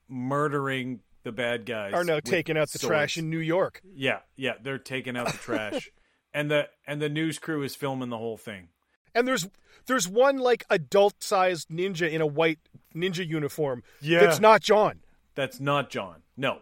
murdering 0.09 1.01
the 1.23 1.33
bad 1.33 1.67
guys. 1.67 1.93
Are 1.93 2.05
now 2.05 2.21
taking 2.21 2.57
out 2.57 2.71
the 2.71 2.79
trash 2.79 3.17
in 3.19 3.31
New 3.31 3.39
York. 3.39 3.83
Yeah, 3.95 4.21
yeah, 4.37 4.55
they're 4.63 4.79
taking 4.79 5.17
out 5.17 5.27
the 5.33 5.39
trash, 5.39 5.91
and 6.35 6.51
the 6.51 6.69
and 6.87 7.01
the 7.03 7.09
news 7.09 7.39
crew 7.39 7.63
is 7.63 7.75
filming 7.75 8.09
the 8.11 8.19
whole 8.19 8.37
thing. 8.37 8.69
And 9.15 9.27
there's 9.27 9.49
there's 9.87 10.09
one 10.09 10.39
like 10.39 10.65
adult 10.71 11.23
sized 11.23 11.69
ninja 11.69 12.11
in 12.11 12.21
a 12.21 12.27
white 12.27 12.59
ninja 12.95 13.27
uniform 13.27 13.83
Yeah. 14.01 14.21
that's 14.21 14.41
not 14.41 14.61
John. 14.63 15.01
That's 15.35 15.59
not 15.61 15.91
John. 15.91 16.23
No. 16.37 16.61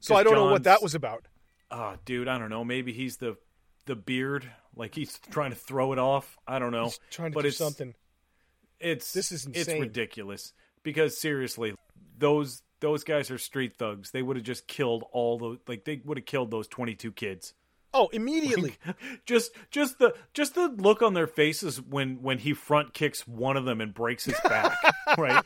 So 0.00 0.14
I 0.16 0.22
don't 0.22 0.34
know 0.34 0.46
what 0.50 0.64
that 0.64 0.82
was 0.82 0.94
about. 0.94 1.26
Oh, 1.72 1.94
dude, 2.04 2.28
I 2.28 2.38
don't 2.38 2.50
know. 2.50 2.64
Maybe 2.64 2.92
he's 2.92 3.16
the 3.16 3.36
the 3.86 3.96
beard, 3.96 4.48
like 4.76 4.94
he's 4.94 5.18
trying 5.30 5.50
to 5.50 5.56
throw 5.56 5.92
it 5.92 5.98
off. 5.98 6.38
I 6.46 6.58
don't 6.58 6.70
know. 6.70 6.84
He's 6.84 7.00
trying 7.10 7.32
to 7.32 7.34
but 7.34 7.42
do 7.42 7.48
it's, 7.48 7.56
something. 7.56 7.94
It's 8.78 9.12
This 9.12 9.32
is 9.32 9.46
insane. 9.46 9.76
It's 9.76 9.80
ridiculous 9.80 10.52
because 10.82 11.18
seriously, 11.18 11.74
those 12.18 12.62
those 12.80 13.04
guys 13.04 13.30
are 13.30 13.38
street 13.38 13.76
thugs. 13.78 14.10
They 14.10 14.22
would 14.22 14.36
have 14.36 14.44
just 14.44 14.66
killed 14.66 15.04
all 15.12 15.38
the 15.38 15.58
like 15.66 15.84
they 15.84 16.02
would 16.04 16.18
have 16.18 16.26
killed 16.26 16.50
those 16.50 16.68
twenty 16.68 16.94
two 16.94 17.10
kids. 17.10 17.54
Oh, 17.94 18.08
immediately. 18.12 18.76
just 19.26 19.52
just 19.70 19.98
the 19.98 20.14
just 20.34 20.54
the 20.54 20.68
look 20.68 21.02
on 21.02 21.14
their 21.14 21.26
faces 21.26 21.80
when 21.80 22.22
when 22.22 22.38
he 22.38 22.54
front 22.54 22.94
kicks 22.94 23.26
one 23.26 23.56
of 23.56 23.64
them 23.64 23.80
and 23.80 23.92
breaks 23.92 24.24
his 24.24 24.38
back, 24.44 24.76
right? 25.18 25.44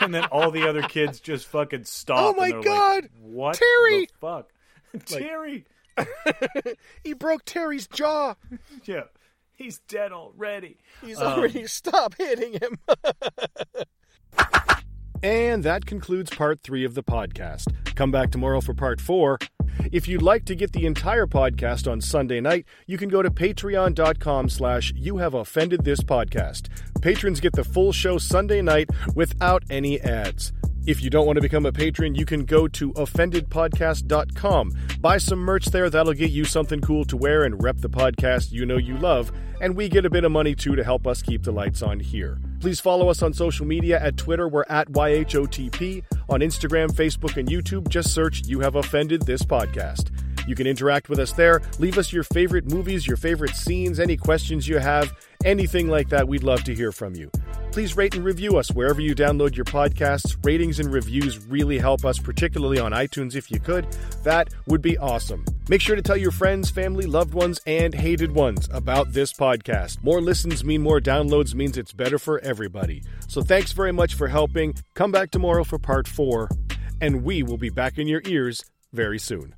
And 0.00 0.14
then 0.14 0.24
all 0.26 0.50
the 0.50 0.68
other 0.68 0.82
kids 0.82 1.20
just 1.20 1.46
fucking 1.46 1.84
stop. 1.84 2.18
Oh 2.18 2.38
my 2.38 2.48
they're 2.48 2.58
like, 2.58 2.64
God! 2.64 3.08
what 3.20 3.54
Terry!" 3.54 4.06
the 4.06 4.12
fuck, 4.20 4.50
Terry? 5.06 5.64
he 7.04 7.12
broke 7.12 7.44
Terry's 7.44 7.86
jaw. 7.86 8.34
Yeah, 8.84 9.04
he's 9.54 9.78
dead 9.88 10.12
already. 10.12 10.78
He's 11.02 11.18
Um, 11.18 11.32
already 11.38 11.66
stop 11.66 12.14
hitting 12.18 12.54
him. 12.54 12.78
and 15.22 15.62
that 15.64 15.86
concludes 15.86 16.30
part 16.30 16.60
three 16.60 16.84
of 16.84 16.94
the 16.94 17.02
podcast. 17.02 17.72
Come 17.94 18.10
back 18.10 18.30
tomorrow 18.30 18.60
for 18.60 18.74
part 18.74 19.00
four. 19.00 19.38
If 19.92 20.06
you'd 20.08 20.22
like 20.22 20.44
to 20.46 20.54
get 20.54 20.72
the 20.72 20.86
entire 20.86 21.26
podcast 21.26 21.90
on 21.90 22.00
Sunday 22.00 22.40
night, 22.40 22.64
you 22.86 22.96
can 22.98 23.08
go 23.08 23.22
to 23.22 23.30
patreon.com 23.30 24.48
slash 24.48 24.92
you 24.96 25.16
have 25.18 25.34
offended 25.34 25.84
this 25.84 26.00
podcast. 26.00 26.68
Patrons 27.00 27.40
get 27.40 27.52
the 27.54 27.64
full 27.64 27.92
show 27.92 28.18
Sunday 28.18 28.62
night 28.62 28.88
without 29.14 29.62
any 29.70 30.00
ads. 30.00 30.52
If 30.86 31.02
you 31.02 31.08
don't 31.08 31.24
want 31.24 31.36
to 31.36 31.40
become 31.40 31.64
a 31.64 31.72
patron, 31.72 32.14
you 32.14 32.26
can 32.26 32.44
go 32.44 32.68
to 32.68 32.92
offendedpodcast.com. 32.92 34.72
Buy 35.00 35.16
some 35.16 35.38
merch 35.38 35.66
there, 35.66 35.88
that'll 35.88 36.12
get 36.12 36.30
you 36.30 36.44
something 36.44 36.80
cool 36.82 37.06
to 37.06 37.16
wear 37.16 37.44
and 37.44 37.62
rep 37.62 37.78
the 37.78 37.88
podcast 37.88 38.52
you 38.52 38.66
know 38.66 38.76
you 38.76 38.98
love, 38.98 39.32
and 39.62 39.76
we 39.76 39.88
get 39.88 40.04
a 40.04 40.10
bit 40.10 40.24
of 40.24 40.32
money 40.32 40.54
too 40.54 40.76
to 40.76 40.84
help 40.84 41.06
us 41.06 41.22
keep 41.22 41.42
the 41.42 41.52
lights 41.52 41.80
on 41.82 42.00
here. 42.00 42.38
Please 42.60 42.80
follow 42.80 43.08
us 43.08 43.22
on 43.22 43.32
social 43.32 43.64
media 43.64 43.98
at 43.98 44.18
Twitter, 44.18 44.46
we're 44.46 44.64
at 44.68 44.88
YHOTP. 44.88 46.04
On 46.28 46.40
Instagram, 46.40 46.90
Facebook, 46.90 47.36
and 47.36 47.48
YouTube, 47.48 47.88
just 47.88 48.12
search 48.12 48.46
You 48.46 48.60
Have 48.60 48.74
Offended 48.76 49.22
This 49.22 49.42
Podcast. 49.42 50.10
You 50.46 50.54
can 50.54 50.66
interact 50.66 51.08
with 51.08 51.18
us 51.18 51.32
there. 51.32 51.62
Leave 51.78 51.96
us 51.96 52.12
your 52.12 52.24
favorite 52.24 52.70
movies, 52.70 53.06
your 53.06 53.16
favorite 53.16 53.56
scenes, 53.56 53.98
any 53.98 54.16
questions 54.16 54.68
you 54.68 54.78
have, 54.78 55.14
anything 55.44 55.88
like 55.88 56.08
that. 56.08 56.26
We'd 56.26 56.42
love 56.42 56.64
to 56.64 56.74
hear 56.74 56.92
from 56.92 57.14
you. 57.14 57.30
Please 57.72 57.96
rate 57.96 58.14
and 58.14 58.24
review 58.24 58.56
us 58.56 58.70
wherever 58.70 59.00
you 59.00 59.14
download 59.14 59.56
your 59.56 59.64
podcasts. 59.64 60.36
Ratings 60.44 60.78
and 60.78 60.92
reviews 60.92 61.44
really 61.46 61.78
help 61.78 62.04
us, 62.04 62.18
particularly 62.18 62.78
on 62.78 62.92
iTunes 62.92 63.34
if 63.34 63.50
you 63.50 63.58
could. 63.58 63.84
That 64.22 64.48
would 64.66 64.80
be 64.80 64.96
awesome. 64.98 65.44
Make 65.68 65.80
sure 65.80 65.96
to 65.96 66.02
tell 66.02 66.16
your 66.16 66.30
friends, 66.30 66.70
family, 66.70 67.06
loved 67.06 67.34
ones, 67.34 67.60
and 67.66 67.94
hated 67.94 68.32
ones 68.32 68.68
about 68.70 69.12
this 69.12 69.32
podcast. 69.32 70.02
More 70.04 70.20
listens 70.20 70.64
mean 70.64 70.82
more 70.82 71.00
downloads 71.00 71.54
means 71.54 71.76
it's 71.76 71.92
better 71.92 72.18
for 72.18 72.38
everybody. 72.40 73.02
So 73.26 73.42
thanks 73.42 73.72
very 73.72 73.92
much 73.92 74.14
for 74.14 74.28
helping. 74.28 74.74
Come 74.94 75.10
back 75.10 75.30
tomorrow 75.30 75.64
for 75.64 75.78
part 75.78 76.06
four, 76.06 76.48
and 77.00 77.24
we 77.24 77.42
will 77.42 77.58
be 77.58 77.70
back 77.70 77.98
in 77.98 78.06
your 78.06 78.22
ears 78.24 78.64
very 78.92 79.18
soon. 79.18 79.54